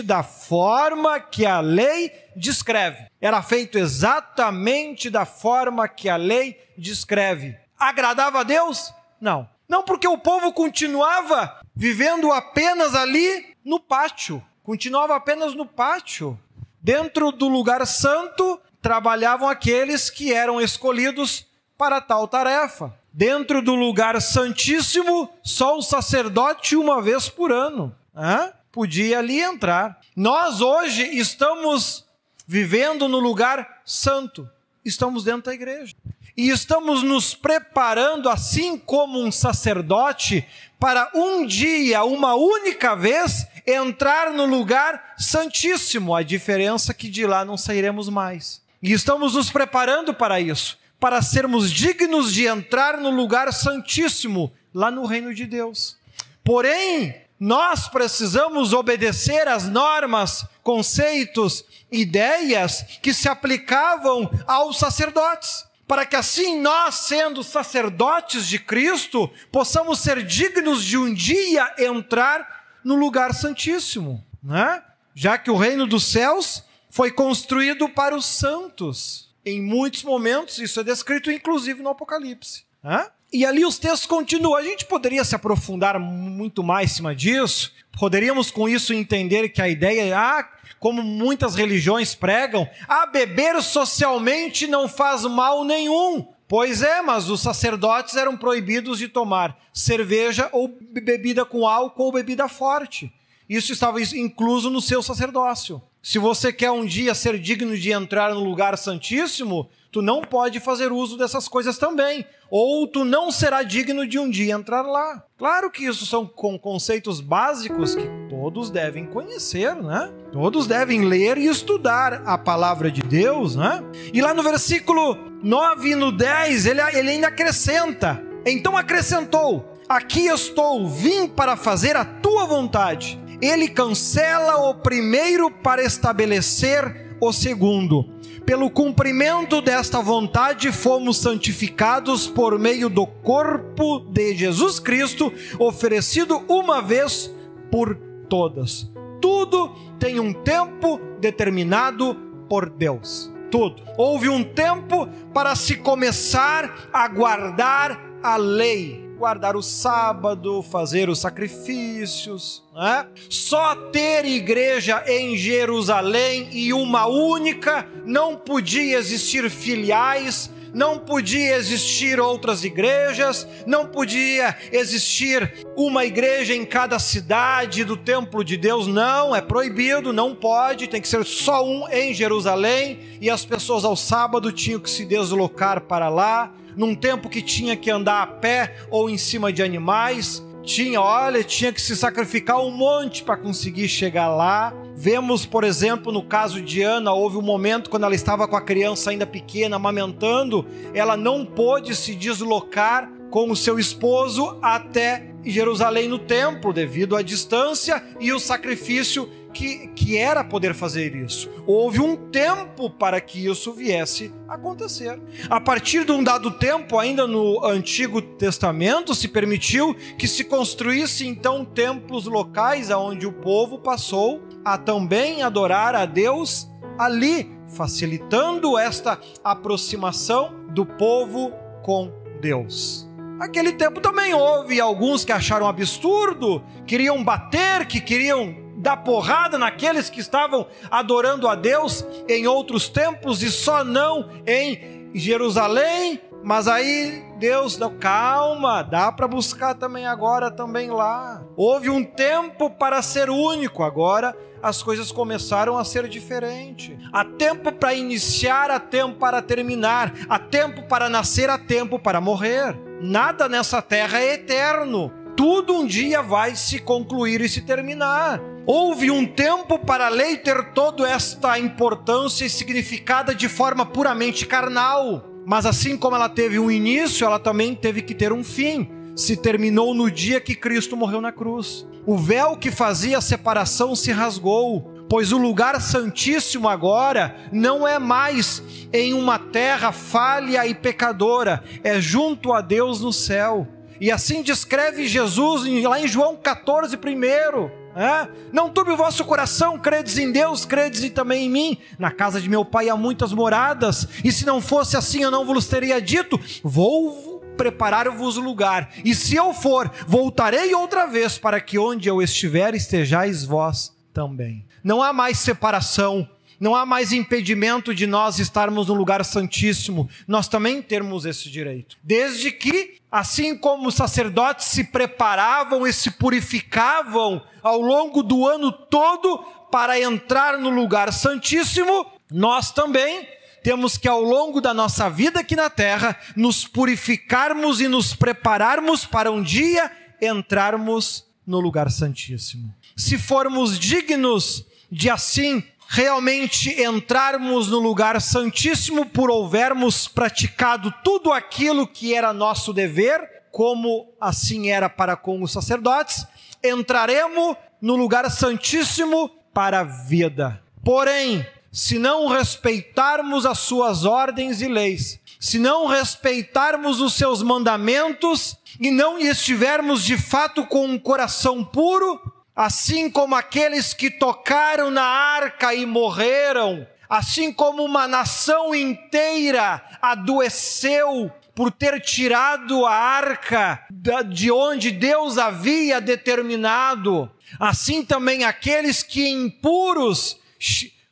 da 0.01 0.23
forma 0.23 1.21
que 1.21 1.45
a 1.45 1.61
lei 1.61 2.11
descreve. 2.35 3.07
Era 3.21 3.43
feito 3.43 3.79
exatamente 3.79 5.11
da 5.11 5.27
forma 5.27 5.87
que 5.87 6.09
a 6.09 6.17
lei 6.17 6.59
descreve. 6.77 7.55
Agradava 7.79 8.41
a 8.41 8.45
Deus? 8.45 8.95
Não. 9.21 9.47
Não 9.69 9.83
porque 9.83 10.09
o 10.09 10.17
povo 10.19 10.53
continuava 10.53 11.61
vivendo 11.77 12.33
apenas 12.33 12.95
ali 12.95 13.55
no 13.65 13.79
pátio, 13.79 14.43
continuava 14.63 15.15
apenas 15.15 15.55
no 15.55 15.67
pátio. 15.67 16.41
Dentro 16.83 17.31
do 17.31 17.47
lugar 17.47 17.87
santo 17.87 18.59
trabalhavam 18.81 19.49
aqueles 19.49 20.09
que 20.09 20.33
eram 20.33 20.61
escolhidos 20.61 21.47
para 21.81 21.99
tal 21.99 22.29
tarefa. 22.29 22.95
Dentro 23.11 23.63
do 23.63 23.75
lugar 23.75 24.21
santíssimo, 24.21 25.31
só 25.43 25.79
o 25.79 25.83
sacerdote 25.83 26.77
uma 26.77 27.01
vez 27.01 27.27
por 27.27 27.51
ano 27.51 27.97
hein? 28.15 28.53
podia 28.71 29.19
ali 29.19 29.41
entrar. 29.41 29.99
Nós 30.15 30.61
hoje 30.61 31.03
estamos 31.05 32.05
vivendo 32.47 33.09
no 33.09 33.19
lugar 33.19 33.81
santo, 33.83 34.47
estamos 34.85 35.25
dentro 35.25 35.45
da 35.45 35.55
igreja. 35.55 35.95
E 36.37 36.51
estamos 36.51 37.03
nos 37.03 37.35
preparando, 37.35 38.29
assim 38.29 38.77
como 38.77 39.19
um 39.19 39.33
sacerdote, 39.33 40.47
para 40.79 41.11
um 41.15 41.47
dia, 41.47 42.05
uma 42.05 42.35
única 42.35 42.95
vez, 42.95 43.47
entrar 43.67 44.33
no 44.33 44.45
lugar 44.45 45.15
santíssimo. 45.17 46.15
A 46.15 46.23
diferença 46.23 46.93
é 46.93 46.95
que 46.95 47.09
de 47.09 47.27
lá 47.27 47.43
não 47.43 47.57
sairemos 47.57 48.11
mais. 48.11 48.61
E 48.83 48.93
estamos 48.93 49.35
nos 49.35 49.51
preparando 49.51 50.13
para 50.13 50.41
isso 50.41 50.79
para 51.01 51.23
sermos 51.23 51.73
dignos 51.73 52.33
de 52.33 52.47
entrar 52.47 52.99
no 52.99 53.11
lugar 53.11 53.51
santíssimo, 53.53 54.53
lá 54.73 54.91
no 54.91 55.07
reino 55.07 55.35
de 55.35 55.47
Deus. 55.47 55.97
Porém, 56.45 57.23
nós 57.41 57.89
precisamos 57.89 58.75
obedecer 58.75 59.49
às 59.49 59.67
normas, 59.67 60.45
conceitos, 60.63 61.65
ideias 61.91 62.83
que 63.03 63.15
se 63.15 63.31
aplicavam 63.31 64.31
aos 64.47 64.79
sacerdotes, 64.79 65.65
para 65.89 66.05
que 66.05 66.15
assim 66.15 66.61
nós, 66.61 66.97
sendo 66.97 67.43
sacerdotes 67.43 68.47
de 68.47 68.59
Cristo, 68.59 69.29
possamos 69.51 70.01
ser 70.01 70.23
dignos 70.23 70.85
de 70.85 70.99
um 70.99 71.13
dia 71.13 71.75
entrar 71.79 72.79
no 72.85 72.95
lugar 72.95 73.35
santíssimo, 73.35 74.23
né? 74.43 74.83
Já 75.15 75.39
que 75.39 75.51
o 75.51 75.57
reino 75.57 75.87
dos 75.87 76.05
céus 76.05 76.63
foi 76.91 77.11
construído 77.11 77.89
para 77.89 78.15
os 78.15 78.27
santos. 78.27 79.30
Em 79.45 79.61
muitos 79.61 80.03
momentos, 80.03 80.59
isso 80.59 80.81
é 80.81 80.85
descrito 80.85 81.31
inclusive 81.31 81.83
no 81.83 81.91
Apocalipse. 81.91 82.65
Hã? 82.85 83.07
E 83.33 83.45
ali 83.45 83.65
os 83.65 83.79
textos 83.79 84.07
continuam. 84.07 84.57
A 84.57 84.63
gente 84.63 84.85
poderia 84.87 85.25
se 85.25 85.35
aprofundar 85.35 85.99
muito 85.99 86.63
mais 86.63 86.91
em 86.91 86.95
cima 86.95 87.15
disso. 87.15 87.73
Poderíamos 87.99 88.51
com 88.51 88.69
isso 88.69 88.93
entender 88.93 89.51
que 89.51 89.63
a 89.63 89.69
ideia 89.69 90.03
é, 90.03 90.13
ah, 90.13 90.49
como 90.79 91.03
muitas 91.03 91.55
religiões 91.55 92.15
pregam, 92.15 92.69
ah, 92.89 93.07
beber 93.07 93.63
socialmente 93.63 94.67
não 94.67 94.89
faz 94.89 95.25
mal 95.25 95.65
nenhum. 95.65 96.27
Pois 96.49 96.83
é, 96.83 97.01
mas 97.01 97.31
os 97.31 97.41
sacerdotes 97.41 98.17
eram 98.17 98.37
proibidos 98.37 98.99
de 98.99 99.07
tomar 99.07 99.57
cerveja 99.73 100.49
ou 100.51 100.67
bebida 100.67 101.45
com 101.45 101.69
álcool 101.69 102.07
ou 102.07 102.13
bebida 102.13 102.49
forte. 102.49 103.13
Isso 103.49 103.73
estava 103.73 104.01
incluso 104.01 104.69
no 104.69 104.81
seu 104.81 105.01
sacerdócio. 105.03 105.81
Se 106.03 106.19
você 106.19 106.51
quer 106.51 106.71
um 106.71 106.87
dia 106.87 107.15
ser 107.15 107.39
digno 107.39 107.77
de 107.77 107.93
entrar 107.93 108.33
no 108.33 108.43
lugar 108.43 108.79
santíssimo, 108.79 109.69
tu 109.93 110.01
não 110.01 110.23
pode 110.23 110.59
fazer 110.59 110.91
uso 110.93 111.19
dessas 111.19 111.47
coisas 111.47 111.77
também. 111.77 112.25
Ou 112.51 112.89
tu 112.89 113.05
não 113.05 113.31
será 113.31 113.63
digno 113.63 114.07
de 114.07 114.19
um 114.19 114.31
dia 114.31 114.55
entrar 114.55 114.81
lá. 114.81 115.23
Claro 115.37 115.71
que 115.71 115.85
isso 115.85 116.07
são 116.07 116.27
conceitos 116.27 117.21
básicos 117.21 117.95
que 117.95 118.09
todos 118.31 118.71
devem 118.71 119.05
conhecer, 119.05 119.77
né? 119.77 120.11
Todos 120.33 120.67
devem 120.67 121.05
ler 121.05 121.37
e 121.37 121.47
estudar 121.47 122.23
a 122.25 122.39
palavra 122.39 122.91
de 122.91 123.03
Deus, 123.03 123.55
né? 123.55 123.83
E 124.13 124.23
lá 124.23 124.33
no 124.33 124.43
versículo 124.43 125.19
9 125.43 125.91
e 125.91 125.95
no 125.95 126.11
10, 126.11 126.65
ele, 126.65 126.81
ele 126.95 127.11
ainda 127.11 127.29
acrescenta. 127.29 128.23
Então 128.47 128.75
acrescentou: 128.75 129.77
Aqui 129.87 130.29
estou, 130.29 130.89
vim 130.89 131.29
para 131.29 131.57
fazer 131.57 131.95
a 131.95 132.07
tua 132.07 132.47
vontade. 132.47 133.21
Ele 133.41 133.69
cancela 133.69 134.69
o 134.69 134.75
primeiro 134.75 135.51
para 135.51 135.83
estabelecer 135.83 137.17
o 137.21 137.33
segundo. 137.33 138.09
Pelo 138.45 138.71
cumprimento 138.71 139.61
desta 139.61 140.01
vontade, 140.01 140.73
fomos 140.73 141.19
santificados 141.19 142.27
por 142.27 142.59
meio 142.59 142.89
do 142.89 143.07
corpo 143.07 144.01
de 144.01 144.35
Jesus 144.35 144.79
Cristo, 144.79 145.33
oferecido 145.59 146.43
uma 146.49 146.83
vez 146.83 147.33
por 147.71 147.95
todas. 148.29 148.91
Tudo 149.21 149.75
tem 149.99 150.19
um 150.19 150.33
tempo 150.33 151.01
determinado 151.21 152.15
por 152.49 152.69
Deus. 152.71 153.31
Tudo. 153.51 153.83
Houve 153.97 154.29
um 154.29 154.43
tempo 154.43 155.09
para 155.35 155.55
se 155.55 155.77
começar 155.77 156.89
a 156.93 157.09
guardar 157.09 158.01
a 158.23 158.37
lei 158.37 159.10
guardar 159.21 159.55
o 159.55 159.63
sábado, 159.63 160.63
fazer 160.63 161.11
os 161.11 161.19
sacrifícios. 161.19 162.65
Né? 162.75 163.07
Só 163.29 163.77
ter 163.77 164.25
igreja 164.25 165.05
em 165.07 165.37
Jerusalém 165.37 166.49
e 166.51 166.73
uma 166.73 167.07
única, 167.07 167.87
não 168.07 168.35
podia 168.35 168.97
existir 168.97 169.51
filiais, 169.51 170.51
não 170.73 170.99
podia 170.99 171.57
existir 171.57 172.21
outras 172.21 172.65
igrejas, 172.65 173.47
não 173.67 173.87
podia 173.87 174.57
existir 174.73 175.67
uma 175.77 176.05
igreja 176.05 176.55
em 176.55 176.65
cada 176.65 176.99
cidade 176.99 177.85
do 177.85 177.97
templo 177.97 178.45
de 178.45 178.57
Deus, 178.57 178.87
não, 178.87 179.35
é 179.35 179.41
proibido, 179.41 180.13
não 180.13 180.35
pode, 180.35 180.89
tem 180.89 181.01
que 181.01 181.09
ser 181.09 181.25
só 181.25 181.65
um 181.67 181.89
em 181.89 182.15
Jerusalém, 182.15 183.01
e 183.21 183.29
as 183.29 183.45
pessoas 183.45 183.85
ao 183.85 183.97
sábado 183.97 184.53
tinham 184.53 184.81
que 184.81 184.91
se 184.91 185.05
deslocar 185.05 185.83
para 185.83 186.09
lá 186.09 186.55
num 186.77 186.95
tempo 186.95 187.29
que 187.29 187.43
tinha 187.43 187.77
que 187.77 187.91
andar 187.91 188.23
a 188.23 188.27
pé 188.27 188.77
ou 188.91 189.11
em 189.11 189.19
cima 189.19 189.53
de 189.53 189.63
animais. 189.63 190.43
Tinha, 190.63 191.01
olha, 191.01 191.43
tinha 191.43 191.73
que 191.73 191.81
se 191.81 191.97
sacrificar 191.97 192.61
um 192.61 192.71
monte 192.71 193.23
para 193.23 193.37
conseguir 193.37 193.89
chegar 193.89 194.29
lá. 194.29 194.73
Vemos, 195.03 195.47
por 195.47 195.65
exemplo, 195.65 196.13
no 196.13 196.23
caso 196.23 196.61
de 196.61 196.83
Ana, 196.83 197.11
houve 197.11 197.39
um 197.39 197.43
momento 197.43 197.89
quando 197.89 198.05
ela 198.05 198.15
estava 198.15 198.47
com 198.47 198.55
a 198.55 198.61
criança 198.61 199.09
ainda 199.09 199.27
pequena, 199.27 199.77
amamentando, 199.77 200.67
ela 200.93 201.17
não 201.17 201.43
pôde 201.43 201.97
se 201.97 202.15
deslocar 202.15 203.11
com 203.31 203.51
o 203.51 203.57
seu 203.57 203.79
esposo 203.79 204.59
até 204.61 205.33
Jerusalém 205.43 206.07
no 206.07 206.19
templo, 206.19 206.71
devido 206.71 207.17
à 207.17 207.23
distância 207.23 208.05
e 208.21 208.31
o 208.31 208.39
sacrifício 208.39 209.27
que, 209.53 209.89
que 209.89 210.17
era 210.17 210.45
poder 210.45 210.75
fazer 210.75 211.15
isso. 211.15 211.51
Houve 211.67 212.01
um 212.01 212.17
tempo 212.17 212.89
para 212.91 213.21
que 213.21 213.47
isso 213.47 213.73
viesse 213.73 214.33
a 214.49 214.55
acontecer. 214.55 215.21
A 215.49 215.61
partir 215.61 216.05
de 216.05 216.13
um 216.13 216.23
dado 216.23 216.51
tempo, 216.53 216.99
ainda 216.99 217.27
no 217.27 217.65
Antigo 217.65 218.21
Testamento, 218.21 219.15
se 219.15 219.29
permitiu 219.29 219.95
que 220.19 220.29
se 220.29 220.45
construísse 220.45 221.27
então 221.27 221.65
templos 221.65 222.27
locais 222.27 222.91
aonde 222.91 223.27
o 223.27 223.33
povo 223.33 223.79
passou 223.79 224.43
a 224.65 224.77
também 224.77 225.43
adorar 225.43 225.95
a 225.95 226.05
Deus 226.05 226.69
ali, 226.99 227.51
facilitando 227.69 228.77
esta 228.79 229.19
aproximação 229.43 230.55
do 230.69 230.85
povo 230.85 231.53
com 231.83 232.13
Deus. 232.41 233.09
Aquele 233.41 233.73
tempo 233.73 234.01
também 234.03 234.35
houve 234.35 234.79
alguns 234.81 235.25
que 235.25 235.33
acharam 235.33 235.67
absurdo, 235.67 236.63
queriam 236.87 237.25
bater, 237.25 237.87
que 237.87 237.99
queriam 237.99 238.55
dar 238.81 238.99
porrada 238.99 239.59
naqueles 239.59 240.09
que 240.09 240.21
estavam 240.21 240.67
adorando 240.91 241.47
a 241.47 241.55
Deus 241.55 242.05
em 242.29 242.47
outros 242.47 242.89
tempos 242.89 243.43
e 243.43 243.51
só 243.51 243.85
não 243.85 244.29
em 244.47 245.11
Jerusalém. 245.15 246.21
Mas 246.43 246.67
aí 246.67 247.23
Deus 247.39 247.77
deu 247.77 247.91
calma, 247.91 248.83
dá 248.83 249.13
para 249.13 249.29
buscar 249.29 249.75
também 249.75 250.07
agora 250.07 250.51
também 250.51 250.89
lá. 250.91 251.43
Houve 251.55 251.91
um 251.91 252.03
tempo 252.03 252.71
para 252.71 253.03
ser 253.03 253.29
único, 253.29 253.83
agora 253.83 254.35
as 254.63 254.83
coisas 254.83 255.13
começaram 255.13 255.77
a 255.77 255.85
ser 255.85 256.09
diferentes. 256.09 256.97
Há 257.13 257.25
tempo 257.27 257.71
para 257.73 257.93
iniciar, 257.93 258.71
há 258.71 258.81
tempo 258.81 259.19
para 259.19 259.43
terminar, 259.43 260.15
há 260.29 260.39
tempo 260.39 260.83
para 260.89 261.11
nascer, 261.11 261.51
há 261.51 261.59
tempo 261.59 261.99
para 261.99 262.23
morrer. 262.23 262.75
Nada 263.03 263.47
nessa 263.47 263.83
terra 263.83 264.21
é 264.21 264.35
eterno. 264.35 265.13
Tudo 265.37 265.75
um 265.75 265.87
dia 265.87 266.23
vai 266.23 266.57
se 266.57 266.79
concluir 266.79 267.41
e 267.43 267.49
se 267.49 267.63
terminar. 267.63 268.41
Houve 268.73 269.11
um 269.11 269.27
tempo 269.27 269.81
para 269.81 270.07
a 270.07 270.09
lei 270.09 270.37
ter 270.37 270.73
toda 270.73 271.05
esta 271.11 271.59
importância 271.59 272.45
e 272.45 272.49
significada 272.49 273.35
de 273.35 273.49
forma 273.49 273.85
puramente 273.85 274.47
carnal. 274.47 275.29
Mas 275.45 275.67
assim 275.67 275.97
como 275.97 276.15
ela 276.15 276.29
teve 276.29 276.57
um 276.57 276.71
início, 276.71 277.25
ela 277.25 277.41
também 277.41 277.75
teve 277.75 278.01
que 278.01 278.15
ter 278.15 278.33
um 278.33 278.45
fim. 278.45 278.89
Se 279.17 279.37
terminou 279.37 279.93
no 279.93 280.09
dia 280.09 280.41
que 280.41 280.55
Cristo 280.55 280.97
morreu 280.97 281.21
na 281.21 281.33
cruz. 281.33 281.85
O 282.07 282.17
véu 282.17 282.57
que 282.57 282.71
fazia 282.71 283.19
a 283.19 283.21
separação 283.21 283.97
se 283.97 284.13
rasgou, 284.13 284.89
pois 285.09 285.33
o 285.33 285.39
lugar 285.39 285.81
santíssimo 285.81 286.69
agora 286.69 287.35
não 287.51 287.89
é 287.89 287.99
mais 287.99 288.63
em 288.93 289.15
uma 289.15 289.37
terra 289.37 289.91
falha 289.91 290.65
e 290.65 290.77
pecadora, 290.77 291.65
é 291.83 292.01
junto 292.01 292.53
a 292.53 292.61
Deus 292.61 293.01
no 293.01 293.13
céu. 293.13 293.67
E 294.01 294.13
assim 294.13 294.43
descreve 294.43 295.09
Jesus 295.09 295.65
lá 295.83 296.01
em 296.01 296.07
João 296.07 296.37
14, 296.37 296.97
primeiro. 296.97 297.80
É? 297.95 298.29
Não 298.53 298.71
turbe 298.71 298.93
o 298.93 298.97
vosso 298.97 299.25
coração, 299.25 299.79
credes 299.79 300.17
em 300.17 300.31
Deus, 300.31 300.65
credes 300.65 301.03
e 301.03 301.11
também 301.11 301.47
em 301.47 301.51
mim. 301.51 301.79
Na 301.99 302.11
casa 302.11 302.41
de 302.41 302.49
meu 302.49 302.65
pai 302.65 302.89
há 302.89 302.97
muitas 302.97 303.33
moradas, 303.33 304.07
e 304.25 304.31
se 304.31 304.47
não 304.47 304.61
fosse 304.61 304.97
assim, 304.97 305.23
eu 305.23 305.31
não 305.31 305.45
vos 305.45 305.67
teria 305.67 306.01
dito: 306.01 306.39
Vou 306.63 307.41
preparar-vos 307.57 308.37
lugar, 308.37 308.91
e 309.05 309.15
se 309.15 309.35
eu 309.35 309.53
for, 309.53 309.91
voltarei 310.07 310.75
outra 310.75 311.07
vez, 311.07 311.37
para 311.37 311.61
que 311.61 311.79
onde 311.79 312.09
eu 312.09 312.23
estiver 312.23 312.75
estejais 312.75 313.45
vós 313.45 313.93
também. 314.15 314.65
Não 314.83 315.03
há 315.03 315.13
mais 315.13 315.39
separação, 315.39 316.27
não 316.59 316.75
há 316.75 316.87
mais 316.87 317.13
impedimento 317.13 317.95
de 317.95 318.07
nós 318.07 318.39
estarmos 318.39 318.89
no 318.89 318.95
lugar 318.95 319.25
santíssimo, 319.25 320.09
nós 320.29 320.47
também 320.47 320.81
temos 320.81 321.25
esse 321.25 321.51
direito. 321.51 321.97
Desde 322.03 322.51
que, 322.51 323.00
assim 323.11 323.57
como 323.57 323.89
os 323.89 323.95
sacerdotes 323.95 324.67
se 324.67 324.85
preparavam 324.85 325.87
e 325.87 325.93
se 325.93 326.11
purificavam 326.13 327.43
ao 327.63 327.81
longo 327.81 328.23
do 328.23 328.47
ano 328.47 328.71
todo 328.71 329.39
para 329.71 330.01
entrar 330.01 330.59
no 330.59 330.71
lugar 330.71 331.13
santíssimo, 331.13 332.07
nós 332.31 332.73
também 332.73 333.27
temos 333.63 333.97
que, 333.97 334.09
ao 334.09 334.23
longo 334.23 334.61
da 334.61 334.73
nossa 334.73 335.11
vida 335.11 335.41
aqui 335.41 335.55
na 335.55 335.69
terra, 335.69 336.17
nos 336.35 336.67
purificarmos 336.67 337.81
e 337.81 337.89
nos 337.89 338.15
prepararmos 338.15 339.05
para 339.05 339.31
um 339.31 339.43
dia 339.43 339.91
entrarmos 340.21 341.25
no 341.47 341.61
lugar 341.61 341.91
santíssimo. 341.91 342.75
Se 342.97 343.19
formos 343.19 343.79
dignos 343.79 344.65
de 344.91 345.11
assim 345.11 345.63
realmente 345.93 346.81
entrarmos 346.81 347.67
no 347.67 347.81
lugar 347.81 348.21
santíssimo 348.21 349.07
por 349.07 349.29
houvermos 349.29 350.07
praticado 350.07 350.95
tudo 351.03 351.33
aquilo 351.33 351.85
que 351.85 352.15
era 352.15 352.33
nosso 352.33 352.73
dever, 352.73 353.29
como 353.51 354.15
assim 354.21 354.71
era 354.71 354.89
para 354.89 355.17
com 355.17 355.43
os 355.43 355.51
sacerdotes, 355.53 356.25
entraremos 356.63 357.57
no 357.83 357.97
lugar 357.97 358.31
santíssimo 358.31 359.29
para 359.53 359.81
a 359.81 359.83
vida. 359.83 360.63
Porém, 360.85 361.45
se 361.73 361.99
não 361.99 362.29
respeitarmos 362.29 363.45
as 363.45 363.59
suas 363.59 364.05
ordens 364.05 364.63
e 364.63 364.69
leis, 364.69 365.19
se 365.41 365.59
não 365.59 365.89
respeitarmos 365.89 367.01
os 367.01 367.15
seus 367.15 367.43
mandamentos 367.43 368.57
e 368.79 368.93
não 368.93 369.19
estivermos 369.19 370.05
de 370.05 370.17
fato 370.17 370.65
com 370.67 370.87
um 370.87 370.99
coração 371.01 371.65
puro, 371.65 372.21
assim 372.61 373.09
como 373.09 373.35
aqueles 373.35 373.95
que 373.95 374.11
tocaram 374.11 374.91
na 374.91 375.03
arca 375.03 375.75
e 375.75 375.87
morreram, 375.87 376.87
assim 377.09 377.51
como 377.51 377.83
uma 377.83 378.07
nação 378.07 378.75
inteira 378.75 379.83
adoeceu 380.03 381.33
por 381.55 381.73
ter 381.73 381.99
tirado 382.03 382.85
a 382.85 382.93
arca 382.93 383.87
de 384.29 384.53
onde 384.53 384.91
Deus 384.91 385.39
havia 385.39 386.03
determinado, 386.03 387.31
assim 387.59 388.05
também 388.05 388.45
aqueles 388.45 389.03
que 389.03 389.27
impuros 389.27 390.39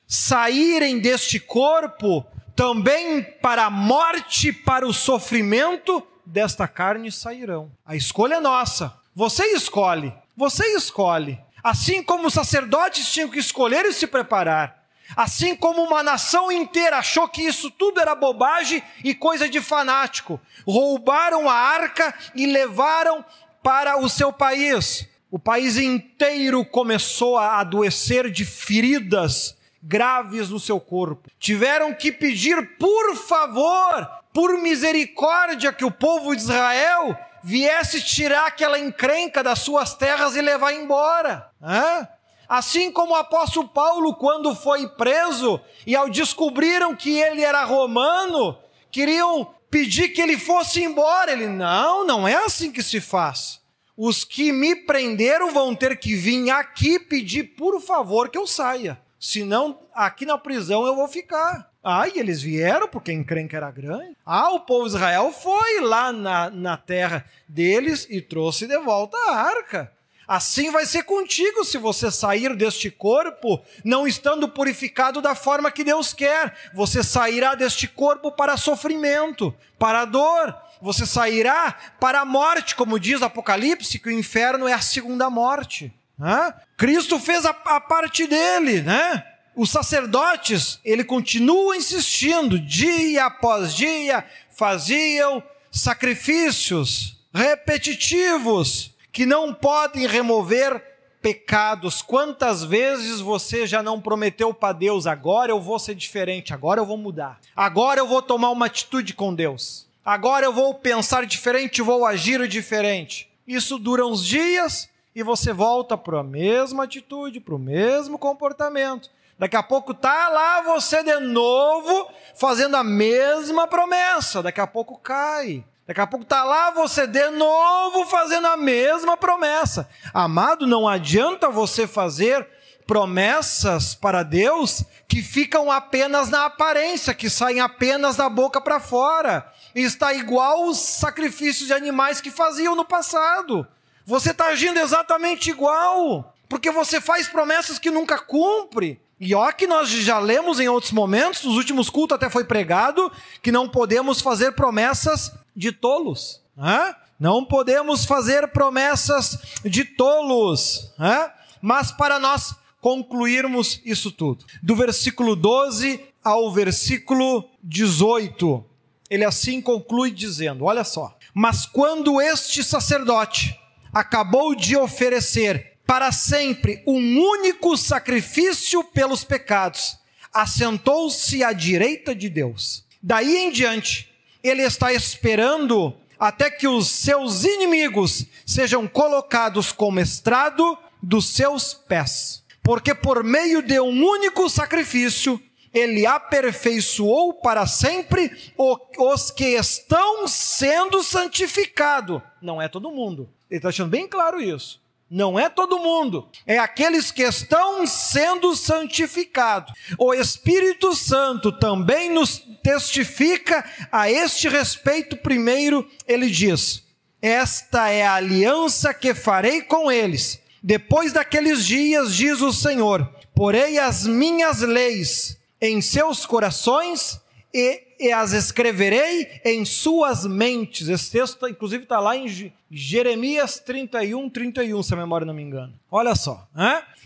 saírem 0.07 0.99
deste 1.01 1.41
corpo, 1.41 2.27
também 2.55 3.23
para 3.23 3.65
a 3.65 3.71
morte, 3.71 4.53
para 4.53 4.87
o 4.87 4.93
sofrimento 4.93 6.07
desta 6.27 6.69
carne 6.69 7.11
sairão. 7.11 7.73
A 7.87 7.97
escolha 7.97 8.35
é 8.35 8.41
nossa. 8.41 8.93
Você 9.15 9.47
escolhe. 9.47 10.13
Você 10.39 10.65
escolhe. 10.77 11.37
Assim 11.65 12.01
como 12.01 12.29
os 12.29 12.35
sacerdotes 12.35 13.13
tinham 13.13 13.29
que 13.29 13.41
escolher 13.41 13.85
e 13.85 13.93
se 13.93 14.07
preparar, 14.07 14.79
Assim 15.17 15.57
como 15.57 15.83
uma 15.83 16.03
nação 16.03 16.53
inteira 16.53 16.99
achou 16.99 17.27
que 17.27 17.41
isso 17.41 17.71
tudo 17.71 17.99
era 17.99 18.15
bobagem 18.15 18.83
e 19.03 19.15
coisa 19.15 19.49
de 19.49 19.59
fanático, 19.59 20.39
roubaram 20.67 21.49
a 21.49 21.55
arca 21.55 22.15
e 22.35 22.45
levaram 22.45 23.25
para 23.63 23.97
o 23.97 24.07
seu 24.07 24.31
país. 24.31 25.09
O 25.31 25.39
país 25.39 25.79
inteiro 25.79 26.63
começou 26.63 27.39
a 27.39 27.59
adoecer 27.59 28.31
de 28.31 28.45
feridas 28.45 29.57
graves 29.83 30.51
no 30.51 30.61
seu 30.61 30.79
corpo. 30.79 31.31
Tiveram 31.39 31.95
que 31.95 32.13
pedir, 32.13 32.77
por 32.77 33.17
favor, 33.17 34.07
por 34.31 34.59
misericórdia, 34.59 35.73
que 35.73 35.87
o 35.87 35.91
povo 35.91 36.37
de 36.37 36.43
Israel 36.43 37.17
viesse 37.49 38.03
tirar 38.03 38.47
aquela 38.47 38.79
encrenca 38.79 39.43
das 39.43 39.61
suas 39.61 39.95
terras 39.95 40.37
e 40.37 40.43
levar 40.43 40.75
embora. 40.75 41.51
Hã? 41.63 42.07
Assim 42.47 42.93
como 42.93 43.15
o 43.15 43.17
apóstolo 43.17 43.67
Paulo, 43.67 44.15
quando 44.17 44.55
foi 44.55 44.87
preso, 44.87 45.59
e 45.87 45.97
ao 45.97 46.11
descobriram 46.11 46.95
que 46.95 47.19
ele 47.19 47.43
era 47.43 47.65
romano, 47.65 48.59
queriam 48.91 49.49
pedir 49.71 50.11
que 50.11 50.21
ele 50.21 50.37
fosse 50.37 50.83
embora. 50.83 51.33
Ele, 51.33 51.47
não, 51.47 52.07
não 52.07 52.29
é 52.29 52.35
assim 52.35 52.71
que 52.71 52.83
se 52.83 53.01
faz. 53.01 53.63
Os 53.97 54.25
que 54.25 54.53
me 54.53 54.77
prenderam 54.77 55.51
vão 55.51 55.75
ter 55.75 55.99
que 55.99 56.15
vir 56.15 56.51
aqui 56.51 56.99
pedir, 57.01 57.55
por 57.57 57.81
favor, 57.81 58.29
que 58.29 58.37
eu 58.37 58.47
saia. 58.47 59.01
Senão, 59.19 59.81
aqui 59.95 60.27
na 60.27 60.37
prisão 60.37 60.87
eu 60.87 60.95
vou 60.95 61.09
ficar. 61.09 61.68
Ah, 61.83 62.09
e 62.09 62.19
eles 62.19 62.43
vieram 62.43 62.89
porque 62.89 63.11
a 63.11 63.15
encrenca 63.15 63.57
era 63.57 63.71
grande. 63.71 64.17
Ah, 64.27 64.53
o 64.53 64.61
povo 64.61 64.89
de 64.89 64.97
Israel 64.97 65.33
foi 65.33 65.81
lá 65.81 66.13
na, 66.13 66.51
na 66.51 66.77
terra 66.77 67.25
deles 67.49 68.07
e 68.11 68.21
trouxe 68.21 68.67
de 68.67 68.79
volta 68.79 69.17
a 69.17 69.35
arca. 69.35 69.93
Assim 70.29 70.71
vai 70.71 70.85
ser 70.85 71.05
contigo 71.05 71.65
se 71.65 71.79
você 71.79 72.11
sair 72.11 72.55
deste 72.55 72.91
corpo 72.91 73.63
não 73.83 74.07
estando 74.07 74.47
purificado 74.47 75.23
da 75.23 75.35
forma 75.35 75.71
que 75.71 75.83
Deus 75.83 76.13
quer. 76.13 76.55
Você 76.75 77.03
sairá 77.03 77.55
deste 77.55 77.89
corpo 77.89 78.31
para 78.31 78.59
sofrimento, 78.59 79.55
para 79.79 80.05
dor. 80.05 80.55
Você 80.83 81.07
sairá 81.07 81.75
para 81.99 82.21
a 82.21 82.25
morte, 82.27 82.75
como 82.77 83.01
diz 83.01 83.23
Apocalipse, 83.23 83.99
que 83.99 84.11
o 84.11 84.13
inferno 84.13 84.69
é 84.69 84.75
a 84.75 84.83
segunda 84.83 85.31
morte. 85.31 85.91
Né? 86.19 86.55
Cristo 86.77 87.19
fez 87.19 87.47
a, 87.47 87.51
a 87.51 87.81
parte 87.81 88.27
dele, 88.27 88.83
né? 88.83 89.25
Os 89.59 89.71
sacerdotes, 89.71 90.79
ele 90.85 91.03
continua 91.03 91.77
insistindo, 91.77 92.61
dia 92.61 93.25
após 93.25 93.75
dia, 93.75 94.25
faziam 94.51 95.43
sacrifícios 95.69 97.17
repetitivos 97.35 98.93
que 99.11 99.27
não 99.27 99.53
podem 99.53 100.07
remover 100.07 100.81
pecados. 101.21 102.01
Quantas 102.03 102.63
vezes 102.63 103.19
você 103.19 103.67
já 103.67 103.83
não 103.83 104.01
prometeu 104.01 104.55
para 104.55 104.73
Deus, 104.73 105.09
agora 105.09 105.51
eu 105.51 105.61
vou 105.61 105.81
ser 105.81 105.97
diferente, 105.97 106.55
agora 106.55 106.81
eu 106.81 106.87
vou 106.87 106.97
mudar, 106.97 107.41
agora 107.57 107.99
eu 107.99 108.07
vou 108.07 108.23
tomar 108.23 108.51
uma 108.51 108.67
atitude 108.67 109.13
com 109.13 109.35
Deus, 109.35 109.89
agora 110.05 110.47
eu 110.47 110.53
vou 110.53 110.73
pensar 110.73 111.27
diferente, 111.27 111.83
vou 111.83 112.07
agir 112.07 112.47
diferente. 112.47 113.29
Isso 113.45 113.77
dura 113.77 114.07
uns 114.07 114.25
dias 114.25 114.89
e 115.17 115.25
você 115.25 115.53
volta 115.53 115.99
para 115.99 116.21
a 116.21 116.23
mesma 116.23 116.85
atitude, 116.85 117.41
para 117.41 117.57
o 117.57 117.59
mesmo 117.59 118.17
comportamento. 118.17 119.11
Daqui 119.39 119.55
a 119.55 119.63
pouco 119.63 119.95
tá 119.95 120.29
lá 120.29 120.63
você 120.63 121.03
de 121.03 121.21
novo 121.21 122.11
fazendo 122.35 122.77
a 122.77 122.83
mesma 122.83 123.69
promessa. 123.69 124.43
Daqui 124.43 124.61
a 124.61 124.67
pouco 124.67 124.99
cai. 124.99 125.65
Daqui 125.87 126.01
a 126.01 126.07
pouco 126.07 126.25
está 126.25 126.45
lá 126.45 126.71
você 126.71 127.07
de 127.07 127.31
novo 127.31 128.05
fazendo 128.07 128.49
a 128.49 128.57
mesma 128.57 129.17
promessa. 129.17 129.89
Amado, 130.13 130.67
não 130.67 130.89
adianta 130.89 131.49
você 131.49 131.87
fazer 131.87 132.47
promessas 132.87 133.95
para 133.95 134.23
Deus 134.23 134.83
que 135.07 135.23
ficam 135.23 135.71
apenas 135.71 136.29
na 136.31 136.47
aparência, 136.47 137.15
que 137.15 137.31
saem 137.31 137.61
apenas 137.61 138.17
da 138.17 138.29
boca 138.29 138.61
para 138.61 138.81
fora. 138.81 139.51
E 139.75 139.83
está 139.83 140.13
igual 140.13 140.65
os 140.67 140.79
sacrifícios 140.79 141.69
de 141.69 141.73
animais 141.73 142.21
que 142.21 142.31
faziam 142.31 142.75
no 142.75 142.85
passado. 142.85 143.67
Você 144.05 144.33
está 144.33 144.47
agindo 144.47 144.81
exatamente 144.81 145.51
igual, 145.51 146.35
porque 146.49 146.71
você 146.71 147.01
faz 147.01 147.29
promessas 147.29 147.79
que 147.79 147.91
nunca 147.91 148.19
cumpre. 148.19 149.01
E 149.21 149.35
ó 149.35 149.51
que 149.51 149.67
nós 149.67 149.89
já 149.89 150.19
lemos 150.19 150.61
em 150.61 150.69
outros 150.69 150.93
momentos, 150.93 151.45
nos 151.45 151.57
últimos 151.57 151.91
cultos 151.91 152.15
até 152.15 152.31
foi 152.31 152.45
pregado, 152.45 153.11
que 153.43 153.51
não 153.51 153.69
podemos 153.69 154.21
fazer 154.21 154.53
promessas 154.53 155.33
de 155.57 155.73
tolos. 155.73 156.41
Né? 156.57 156.95
Não 157.19 157.45
podemos 157.45 158.05
fazer 158.05 158.49
promessas 158.49 159.39
de 159.65 159.85
tolos. 159.85 160.93
Né? 160.99 161.31
Mas 161.61 161.91
para 161.91 162.19
nós 162.19 162.55
concluirmos 162.81 163.81
isso 163.85 164.13
tudo, 164.13 164.45
do 164.63 164.77
versículo 164.77 165.35
12 165.35 166.01
ao 166.23 166.53
versículo 166.53 167.49
18, 167.63 168.65
ele 169.11 169.25
assim 169.25 169.61
conclui 169.61 170.11
dizendo: 170.13 170.65
Olha 170.65 170.85
só. 170.85 171.17
Mas 171.35 171.67
quando 171.67 172.21
este 172.21 172.63
sacerdote 172.63 173.59
acabou 173.93 174.55
de 174.55 174.77
oferecer 174.77 175.78
para 175.89 176.13
sempre 176.13 176.83
um 176.87 177.19
único 177.19 177.75
sacrifício 177.75 178.85
pelos 178.85 179.25
pecados, 179.25 179.97
assentou-se 180.31 181.43
à 181.43 181.51
direita 181.55 182.15
de 182.15 182.29
Deus. 182.29 182.85
Daí 183.03 183.39
em 183.39 183.51
diante, 183.51 184.13
ele 184.43 184.61
está 184.61 184.93
esperando 184.93 185.97
até 186.21 186.51
que 186.51 186.69
os 186.69 186.89
seus 186.89 187.43
inimigos 187.43 188.27
sejam 188.45 188.87
colocados 188.87 189.73
como 189.73 189.99
estrado 189.99 190.77
dos 191.03 191.31
seus 191.31 191.73
pés. 191.73 192.45
Porque 192.63 192.95
por 192.95 193.25
meio 193.25 193.63
de 193.63 193.81
um 193.81 194.05
único 194.05 194.51
sacrifício, 194.51 195.43
ele 195.73 196.05
aperfeiçoou 196.05 197.33
para 197.33 197.67
sempre 197.67 198.53
os 198.99 199.31
que 199.31 199.57
estão 199.57 200.29
sendo 200.29 201.03
santificados. 201.03 202.21
Não 202.43 202.61
é 202.61 202.69
todo 202.69 202.91
mundo. 202.91 203.27
Ele 203.49 203.57
está 203.57 203.71
deixando 203.71 203.89
bem 203.89 204.07
claro 204.07 204.39
isso. 204.39 204.87
Não 205.11 205.39
é 205.39 205.49
todo 205.49 205.79
mundo, 205.79 206.29
é 206.47 206.59
aqueles 206.59 207.11
que 207.11 207.23
estão 207.23 207.87
sendo 207.87 208.55
santificados. 208.55 209.73
O 209.97 210.13
Espírito 210.13 210.95
Santo 210.95 211.51
também 211.51 212.13
nos 212.13 212.43
testifica 212.63 213.65
a 213.91 214.11
este 214.11 214.49
respeito. 214.49 215.17
Primeiro, 215.17 215.89
ele 216.07 216.29
diz: 216.29 216.83
Esta 217.23 217.89
é 217.89 218.07
a 218.07 218.15
aliança 218.15 218.93
que 218.93 219.15
farei 219.15 219.63
com 219.63 219.91
eles. 219.91 220.41
Depois 220.63 221.13
daqueles 221.13 221.65
dias, 221.65 222.15
diz 222.15 222.43
o 222.43 222.53
Senhor: 222.53 223.11
Porei 223.35 223.79
as 223.79 224.07
minhas 224.07 224.61
leis 224.61 225.39
em 225.61 225.81
seus 225.81 226.27
corações 226.27 227.19
e, 227.55 227.81
e 227.99 228.13
as 228.13 228.33
escreverei 228.33 229.41
em 229.45 229.65
suas 229.65 230.25
mentes. 230.25 230.89
Esse 230.89 231.11
texto, 231.11 231.49
inclusive, 231.49 231.83
está 231.83 231.99
lá 231.99 232.17
em 232.17 232.53
Jeremias 232.71 233.59
31, 233.59 234.31
31, 234.31 234.83
se 234.83 234.95
a 234.95 234.97
memória 234.97 235.27
não 235.27 235.35
me 235.35 235.43
engana. 235.43 235.73
Olha 235.91 236.15
só. 236.15 236.47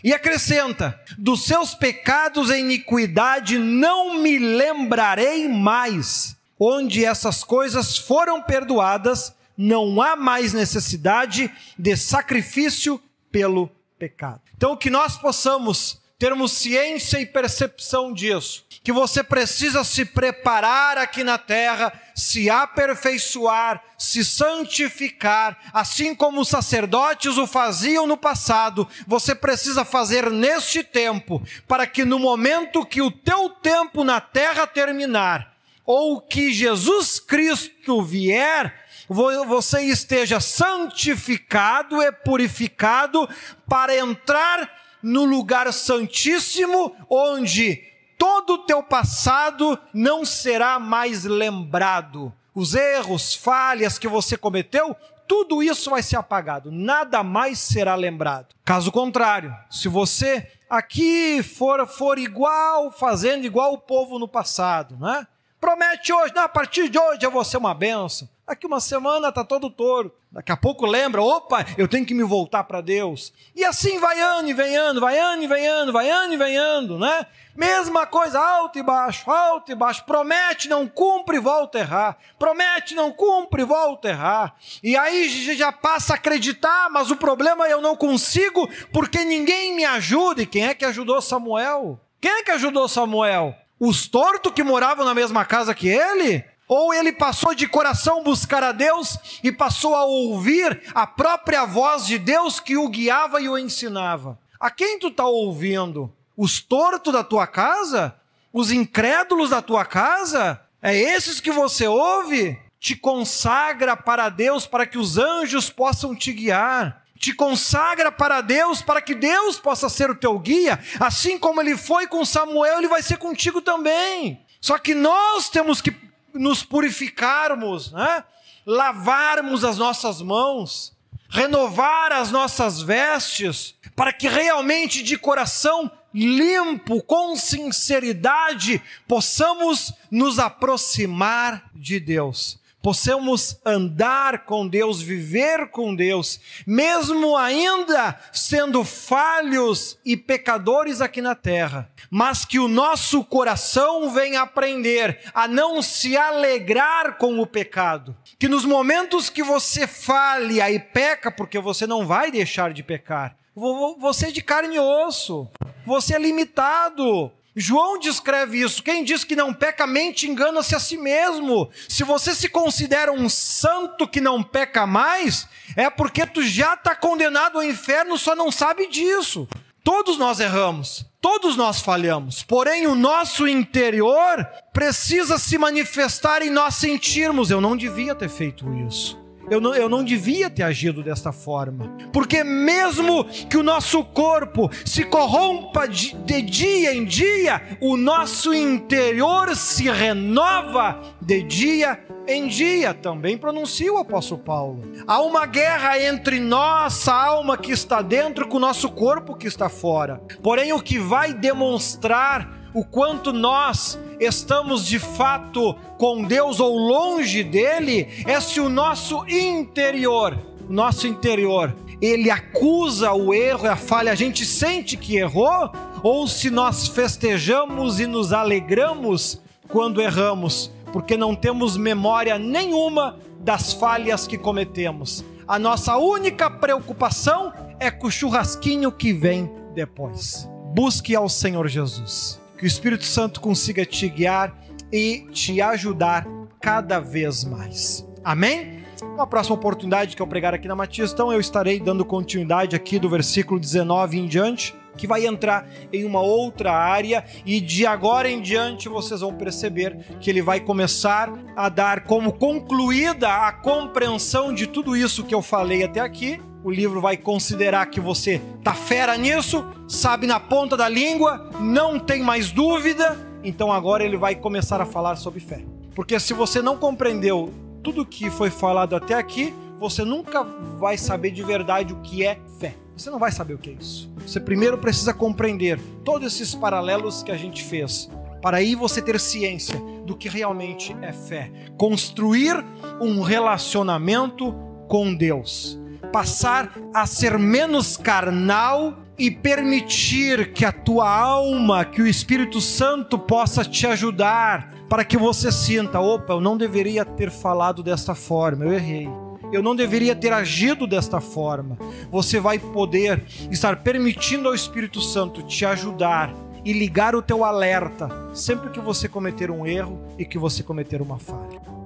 E 0.03 0.13
acrescenta: 0.13 0.99
dos 1.17 1.45
seus 1.45 1.73
pecados 1.73 2.49
e 2.49 2.59
iniquidade 2.59 3.57
não 3.57 4.19
me 4.21 4.37
lembrarei 4.37 5.47
mais. 5.47 6.35
Onde 6.59 7.03
essas 7.03 7.43
coisas 7.43 7.97
foram 7.97 8.41
perdoadas, 8.41 9.33
não 9.57 10.01
há 10.01 10.15
mais 10.15 10.53
necessidade 10.53 11.51
de 11.77 11.97
sacrifício 11.97 13.01
pelo 13.31 13.69
pecado. 13.97 14.41
Então, 14.55 14.77
que 14.77 14.89
nós 14.89 15.17
possamos 15.17 15.99
termos 16.23 16.53
ciência 16.53 17.19
e 17.19 17.25
percepção 17.25 18.13
disso, 18.13 18.65
que 18.81 18.93
você 18.93 19.21
precisa 19.21 19.83
se 19.83 20.05
preparar 20.05 20.97
aqui 20.97 21.21
na 21.21 21.37
terra, 21.37 21.91
se 22.15 22.49
aperfeiçoar, 22.49 23.83
se 23.97 24.23
santificar, 24.23 25.57
assim 25.73 26.15
como 26.15 26.39
os 26.39 26.47
sacerdotes 26.47 27.35
o 27.35 27.45
faziam 27.45 28.07
no 28.07 28.15
passado, 28.15 28.87
você 29.05 29.35
precisa 29.35 29.83
fazer 29.83 30.31
neste 30.31 30.81
tempo, 30.81 31.45
para 31.67 31.85
que 31.85 32.05
no 32.05 32.17
momento 32.17 32.85
que 32.85 33.01
o 33.01 33.11
teu 33.11 33.49
tempo 33.49 34.05
na 34.05 34.21
terra 34.21 34.65
terminar, 34.65 35.53
ou 35.85 36.21
que 36.21 36.53
Jesus 36.53 37.19
Cristo 37.19 38.01
vier, 38.01 38.73
você 39.09 39.81
esteja 39.81 40.39
santificado 40.39 42.01
e 42.01 42.09
purificado 42.13 43.27
para 43.67 43.97
entrar 43.97 44.82
no 45.03 45.25
lugar 45.25 45.71
santíssimo, 45.73 46.95
onde 47.09 47.83
todo 48.17 48.53
o 48.53 48.57
teu 48.59 48.81
passado 48.81 49.77
não 49.93 50.23
será 50.23 50.79
mais 50.79 51.25
lembrado. 51.25 52.33
Os 52.55 52.73
erros, 52.73 53.35
falhas 53.35 53.99
que 53.99 54.07
você 54.07 54.37
cometeu, 54.37 54.95
tudo 55.27 55.61
isso 55.61 55.89
vai 55.89 56.03
ser 56.03 56.15
apagado, 56.15 56.71
nada 56.71 57.23
mais 57.23 57.59
será 57.59 57.95
lembrado. 57.95 58.55
Caso 58.63 58.91
contrário, 58.91 59.55
se 59.69 59.87
você 59.87 60.51
aqui 60.69 61.43
for, 61.43 61.85
for 61.87 62.17
igual, 62.17 62.91
fazendo 62.91 63.45
igual 63.45 63.73
o 63.73 63.79
povo 63.79 64.17
no 64.17 64.27
passado, 64.27 64.97
né? 64.97 65.27
Promete 65.63 66.11
hoje, 66.11 66.33
não, 66.35 66.43
a 66.43 66.49
partir 66.49 66.89
de 66.89 66.99
hoje 66.99 67.23
eu 67.23 67.31
vou 67.31 67.41
ser 67.41 67.55
uma 67.55 67.73
benção. 67.73 68.27
Daqui 68.45 68.67
uma 68.67 68.81
semana 68.81 69.31
tá 69.31 69.45
todo 69.45 69.69
touro. 69.69 70.13
Daqui 70.29 70.51
a 70.51 70.57
pouco 70.57 70.85
lembra, 70.85 71.21
opa, 71.21 71.65
eu 71.77 71.87
tenho 71.87 72.05
que 72.05 72.13
me 72.13 72.21
voltar 72.21 72.65
para 72.65 72.81
Deus. 72.81 73.31
E 73.55 73.63
assim 73.63 73.97
vai 73.97 74.19
ano 74.19 74.49
e 74.49 74.53
vem 74.53 74.75
ano, 74.75 74.99
vai 74.99 75.17
ano 75.17 75.41
e 75.41 75.47
vem 75.47 75.65
ano, 75.65 75.93
vai 75.93 76.09
ano 76.09 76.33
e 76.33 76.37
vem 76.37 76.57
ano, 76.57 76.99
né? 76.99 77.25
Mesma 77.55 78.05
coisa, 78.05 78.41
alto 78.41 78.77
e 78.77 78.83
baixo, 78.83 79.31
alto 79.31 79.71
e 79.71 79.75
baixo. 79.75 80.03
Promete, 80.03 80.67
não 80.67 80.85
cumpre, 80.85 81.39
volta 81.39 81.77
a 81.77 81.81
errar. 81.81 82.17
Promete, 82.37 82.93
não 82.93 83.13
cumpre, 83.13 83.63
volta 83.63 84.09
a 84.09 84.11
errar. 84.11 84.55
E 84.83 84.97
aí 84.97 85.29
já 85.55 85.71
passa 85.71 86.11
a 86.11 86.15
acreditar, 86.17 86.89
mas 86.89 87.09
o 87.09 87.15
problema 87.15 87.65
é 87.65 87.71
eu 87.71 87.79
não 87.79 87.95
consigo 87.95 88.69
porque 88.91 89.23
ninguém 89.23 89.73
me 89.73 89.85
ajuda. 89.85 90.41
E 90.41 90.45
quem 90.45 90.65
é 90.65 90.73
que 90.73 90.83
ajudou 90.83 91.21
Samuel? 91.21 92.01
Quem 92.19 92.31
é 92.31 92.43
que 92.43 92.51
ajudou 92.51 92.89
Samuel? 92.89 93.55
Os 93.85 94.07
tortos 94.07 94.53
que 94.53 94.63
moravam 94.63 95.03
na 95.03 95.13
mesma 95.13 95.43
casa 95.43 95.75
que 95.75 95.89
ele? 95.89 96.41
Ou 96.69 96.93
ele 96.93 97.11
passou 97.11 97.53
de 97.53 97.67
coração 97.67 98.23
buscar 98.23 98.63
a 98.63 98.71
Deus 98.71 99.17
e 99.43 99.51
passou 99.51 99.93
a 99.93 100.05
ouvir 100.05 100.83
a 100.95 101.05
própria 101.05 101.65
voz 101.65 102.05
de 102.05 102.17
Deus 102.17 102.61
que 102.61 102.77
o 102.77 102.87
guiava 102.87 103.41
e 103.41 103.49
o 103.49 103.57
ensinava? 103.57 104.39
A 104.57 104.71
quem 104.71 104.97
tu 104.97 105.09
está 105.09 105.25
ouvindo? 105.25 106.09
Os 106.37 106.61
tortos 106.61 107.11
da 107.11 107.25
tua 107.25 107.45
casa? 107.45 108.15
Os 108.53 108.71
incrédulos 108.71 109.49
da 109.49 109.61
tua 109.61 109.83
casa? 109.83 110.61
É 110.81 110.95
esses 110.97 111.41
que 111.41 111.51
você 111.51 111.85
ouve? 111.85 112.57
Te 112.79 112.95
consagra 112.95 113.97
para 113.97 114.29
Deus 114.29 114.65
para 114.65 114.85
que 114.85 114.97
os 114.97 115.17
anjos 115.17 115.69
possam 115.69 116.15
te 116.15 116.31
guiar 116.31 117.02
te 117.23 117.33
consagra 117.33 118.11
para 118.11 118.41
Deus, 118.41 118.81
para 118.81 119.01
que 119.01 119.15
Deus 119.15 119.57
possa 119.57 119.87
ser 119.87 120.09
o 120.09 120.15
teu 120.15 120.37
guia, 120.37 120.77
assim 120.99 121.39
como 121.39 121.61
ele 121.61 121.77
foi 121.77 122.05
com 122.05 122.25
Samuel, 122.25 122.79
ele 122.79 122.89
vai 122.89 123.01
ser 123.01 123.15
contigo 123.15 123.61
também. 123.61 124.41
Só 124.59 124.77
que 124.77 124.93
nós 124.93 125.47
temos 125.47 125.79
que 125.79 125.95
nos 126.33 126.63
purificarmos, 126.65 127.93
né? 127.93 128.25
lavarmos 128.65 129.63
as 129.63 129.77
nossas 129.77 130.21
mãos, 130.21 130.91
renovar 131.29 132.11
as 132.11 132.29
nossas 132.29 132.81
vestes, 132.81 133.73
para 133.95 134.11
que 134.11 134.27
realmente 134.27 135.01
de 135.01 135.17
coração 135.17 135.89
limpo, 136.13 137.01
com 137.03 137.37
sinceridade, 137.37 138.81
possamos 139.07 139.93
nos 140.11 140.39
aproximar 140.39 141.71
de 141.73 142.01
Deus 142.01 142.61
possamos 142.83 143.57
andar 143.65 144.43
com 144.43 144.67
Deus, 144.67 145.01
viver 145.01 145.69
com 145.69 145.95
Deus, 145.95 146.37
mesmo 146.67 147.37
ainda 147.37 148.19
sendo 148.33 148.83
falhos 148.83 149.97
e 150.05 150.17
pecadores 150.17 150.99
aqui 150.99 151.21
na 151.21 151.33
terra, 151.33 151.89
mas 152.11 152.43
que 152.43 152.59
o 152.59 152.67
nosso 152.67 153.23
coração 153.23 154.11
venha 154.11 154.41
aprender 154.41 155.17
a 155.33 155.47
não 155.47 155.81
se 155.81 156.17
alegrar 156.17 157.17
com 157.17 157.39
o 157.39 157.47
pecado. 157.47 158.13
Que 158.37 158.49
nos 158.49 158.65
momentos 158.65 159.29
que 159.29 159.41
você 159.41 159.87
falha 159.87 160.69
e 160.69 160.77
peca, 160.77 161.31
porque 161.31 161.59
você 161.59 161.87
não 161.87 162.05
vai 162.05 162.31
deixar 162.31 162.73
de 162.73 162.83
pecar, 162.83 163.37
você 163.55 164.27
é 164.27 164.31
de 164.31 164.41
carne 164.41 164.75
e 164.75 164.79
osso, 164.79 165.49
você 165.85 166.15
é 166.15 166.19
limitado, 166.19 167.31
João 167.55 167.99
descreve 167.99 168.61
isso. 168.61 168.81
Quem 168.81 169.03
diz 169.03 169.23
que 169.23 169.35
não 169.35 169.53
peca 169.53 169.85
mente 169.85 170.27
engana-se 170.27 170.75
a 170.75 170.79
si 170.79 170.97
mesmo. 170.97 171.69
Se 171.87 172.03
você 172.03 172.33
se 172.33 172.49
considera 172.49 173.11
um 173.11 173.29
santo 173.29 174.07
que 174.07 174.19
não 174.19 174.41
peca 174.41 174.87
mais, 174.87 175.47
é 175.75 175.89
porque 175.89 176.25
tu 176.25 176.41
já 176.43 176.73
está 176.73 176.95
condenado 176.95 177.57
ao 177.57 177.63
inferno, 177.63 178.17
só 178.17 178.35
não 178.35 178.51
sabe 178.51 178.87
disso. 178.87 179.47
Todos 179.83 180.17
nós 180.17 180.39
erramos, 180.39 181.05
todos 181.21 181.57
nós 181.57 181.81
falhamos, 181.81 182.41
porém 182.41 182.87
o 182.87 182.95
nosso 182.95 183.45
interior 183.47 184.47
precisa 184.71 185.37
se 185.37 185.57
manifestar 185.57 186.41
em 186.41 186.49
nós 186.49 186.75
sentirmos: 186.75 187.51
eu 187.51 187.59
não 187.59 187.75
devia 187.75 188.15
ter 188.15 188.29
feito 188.29 188.73
isso. 188.87 189.22
Eu 189.49 189.59
não, 189.59 189.75
eu 189.75 189.89
não 189.89 190.03
devia 190.03 190.49
ter 190.49 190.63
agido 190.63 191.03
desta 191.03 191.31
forma. 191.31 191.95
Porque, 192.11 192.43
mesmo 192.43 193.25
que 193.25 193.57
o 193.57 193.63
nosso 193.63 194.03
corpo 194.03 194.69
se 194.85 195.03
corrompa 195.03 195.87
de, 195.87 196.15
de 196.15 196.41
dia 196.41 196.93
em 196.93 197.05
dia, 197.05 197.61
o 197.81 197.97
nosso 197.97 198.53
interior 198.53 199.55
se 199.55 199.89
renova 199.89 201.01
de 201.21 201.43
dia 201.43 201.99
em 202.27 202.47
dia. 202.47 202.93
Também 202.93 203.37
pronuncia 203.37 203.91
o 203.91 203.97
apóstolo 203.97 204.41
Paulo. 204.41 204.81
Há 205.05 205.21
uma 205.21 205.45
guerra 205.45 205.99
entre 205.99 206.39
nossa 206.39 207.13
alma 207.13 207.57
que 207.57 207.71
está 207.71 208.01
dentro 208.01 208.47
com 208.47 208.57
o 208.57 208.61
nosso 208.61 208.89
corpo 208.89 209.35
que 209.35 209.47
está 209.47 209.69
fora. 209.69 210.21
Porém, 210.41 210.73
o 210.73 210.81
que 210.81 210.97
vai 210.97 211.33
demonstrar 211.33 212.62
o 212.73 212.83
quanto 212.83 213.31
nós 213.31 213.99
estamos 214.19 214.85
de 214.85 214.97
fato 214.97 215.75
com 215.97 216.23
Deus 216.23 216.59
ou 216.59 216.77
longe 216.77 217.43
dele, 217.43 218.07
é 218.25 218.39
se 218.39 218.59
o 218.59 218.67
nosso 218.67 219.25
interior, 219.27 220.37
nosso 220.67 221.05
interior, 221.05 221.75
ele 222.01 222.29
acusa 222.29 223.13
o 223.13 223.33
erro 223.33 223.69
a 223.69 223.75
falha, 223.75 224.11
a 224.11 224.15
gente 224.15 224.45
sente 224.45 224.97
que 224.97 225.17
errou, 225.17 225.71
ou 226.01 226.27
se 226.27 226.49
nós 226.49 226.87
festejamos 226.87 227.99
e 227.99 228.07
nos 228.07 228.33
alegramos 228.33 229.39
quando 229.69 230.01
erramos, 230.01 230.71
porque 230.91 231.15
não 231.15 231.35
temos 231.35 231.77
memória 231.77 232.37
nenhuma 232.37 233.17
das 233.39 233.71
falhas 233.71 234.27
que 234.27 234.37
cometemos. 234.37 235.23
A 235.47 235.59
nossa 235.59 235.97
única 235.97 236.49
preocupação 236.49 237.53
é 237.79 237.91
com 237.91 238.07
o 238.07 238.11
churrasquinho 238.11 238.91
que 238.91 239.13
vem 239.13 239.49
depois. 239.73 240.49
Busque 240.73 241.15
ao 241.15 241.29
Senhor 241.29 241.67
Jesus 241.67 242.42
que 242.63 242.67
o 242.67 242.67
Espírito 242.67 243.03
Santo 243.03 243.41
consiga 243.41 243.85
te 243.85 244.07
guiar 244.07 244.57
e 244.89 245.27
te 245.33 245.61
ajudar 245.61 246.25
cada 246.61 246.97
vez 246.97 247.43
mais. 247.43 248.07
Amém? 248.23 248.85
Na 249.17 249.27
próxima 249.27 249.55
oportunidade 249.55 250.15
que 250.15 250.21
eu 250.21 250.27
pregar 250.27 250.53
aqui 250.53 250.65
na 250.65 250.73
Matias, 250.73 251.11
então 251.11 251.29
eu 251.29 251.41
estarei 251.41 251.77
dando 251.77 252.05
continuidade 252.05 252.73
aqui 252.73 252.97
do 252.97 253.09
versículo 253.09 253.59
19 253.59 254.17
em 254.17 254.27
diante, 254.27 254.73
que 254.95 255.05
vai 255.05 255.25
entrar 255.25 255.67
em 255.91 256.05
uma 256.05 256.21
outra 256.21 256.71
área 256.71 257.25
e 257.45 257.59
de 257.59 257.85
agora 257.85 258.29
em 258.29 258.39
diante 258.39 258.87
vocês 258.87 259.19
vão 259.19 259.33
perceber 259.33 259.97
que 260.21 260.29
ele 260.29 260.41
vai 260.41 260.61
começar 260.61 261.33
a 261.57 261.67
dar 261.67 262.05
como 262.05 262.31
concluída 262.31 263.45
a 263.45 263.51
compreensão 263.51 264.53
de 264.53 264.67
tudo 264.67 264.95
isso 264.95 265.25
que 265.25 265.35
eu 265.35 265.41
falei 265.41 265.83
até 265.83 265.99
aqui 265.99 266.39
o 266.63 266.71
livro 266.71 267.01
vai 267.01 267.17
considerar 267.17 267.85
que 267.87 267.99
você 267.99 268.41
tá 268.63 268.73
fera 268.73 269.17
nisso, 269.17 269.65
sabe 269.87 270.25
na 270.25 270.39
ponta 270.39 270.77
da 270.77 270.87
língua, 270.87 271.49
não 271.59 271.99
tem 271.99 272.23
mais 272.23 272.51
dúvida, 272.51 273.17
então 273.43 273.71
agora 273.71 274.03
ele 274.03 274.17
vai 274.17 274.35
começar 274.35 274.79
a 274.79 274.85
falar 274.85 275.17
sobre 275.17 275.41
fé. 275.41 275.63
Porque 275.93 276.19
se 276.19 276.33
você 276.33 276.61
não 276.61 276.77
compreendeu 276.77 277.53
tudo 277.83 278.05
que 278.05 278.29
foi 278.29 278.49
falado 278.49 278.95
até 278.95 279.13
aqui, 279.13 279.53
você 279.77 280.05
nunca 280.05 280.43
vai 280.79 280.97
saber 280.97 281.31
de 281.31 281.43
verdade 281.43 281.93
o 281.93 281.97
que 281.97 282.25
é 282.25 282.39
fé. 282.59 282.75
Você 282.95 283.09
não 283.09 283.19
vai 283.19 283.31
saber 283.31 283.55
o 283.55 283.57
que 283.57 283.71
é 283.71 283.73
isso. 283.73 284.09
Você 284.25 284.39
primeiro 284.39 284.77
precisa 284.77 285.13
compreender 285.13 285.79
todos 286.05 286.33
esses 286.33 286.55
paralelos 286.55 287.21
que 287.21 287.31
a 287.31 287.37
gente 287.37 287.63
fez, 287.63 288.09
para 288.41 288.57
aí 288.57 288.75
você 288.75 289.01
ter 289.01 289.19
ciência 289.19 289.77
do 290.05 290.15
que 290.15 290.29
realmente 290.29 290.95
é 291.01 291.11
fé. 291.11 291.51
Construir 291.77 292.63
um 293.01 293.21
relacionamento 293.21 294.53
com 294.87 295.13
Deus 295.13 295.82
passar 296.13 296.71
a 296.93 297.07
ser 297.07 297.39
menos 297.39 297.97
carnal 297.97 298.99
e 299.17 299.31
permitir 299.31 300.53
que 300.53 300.63
a 300.63 300.71
tua 300.71 301.09
alma, 301.09 301.83
que 301.83 302.03
o 302.03 302.07
Espírito 302.07 302.61
Santo 302.61 303.17
possa 303.17 303.65
te 303.65 303.87
ajudar 303.87 304.71
para 304.87 305.03
que 305.03 305.17
você 305.17 305.51
sinta: 305.51 305.99
opa, 305.99 306.33
eu 306.33 306.39
não 306.39 306.55
deveria 306.55 307.03
ter 307.03 307.31
falado 307.31 307.81
desta 307.81 308.13
forma, 308.13 308.63
eu 308.63 308.71
errei. 308.71 309.09
Eu 309.51 309.61
não 309.61 309.75
deveria 309.75 310.15
ter 310.15 310.33
agido 310.33 310.87
desta 310.87 311.21
forma. 311.21 311.77
Você 312.09 312.39
vai 312.39 312.57
poder 312.57 313.23
estar 313.51 313.83
permitindo 313.83 314.47
ao 314.47 314.55
Espírito 314.55 314.99
Santo 314.99 315.43
te 315.43 315.63
ajudar 315.63 316.33
e 316.65 316.73
ligar 316.73 317.15
o 317.15 317.21
teu 317.21 317.43
alerta 317.43 318.09
sempre 318.33 318.71
que 318.71 318.79
você 318.79 319.07
cometer 319.07 319.51
um 319.51 319.67
erro 319.67 319.99
e 320.17 320.25
que 320.25 320.39
você 320.39 320.63
cometer 320.63 321.03
uma 321.03 321.19
falha. 321.19 321.82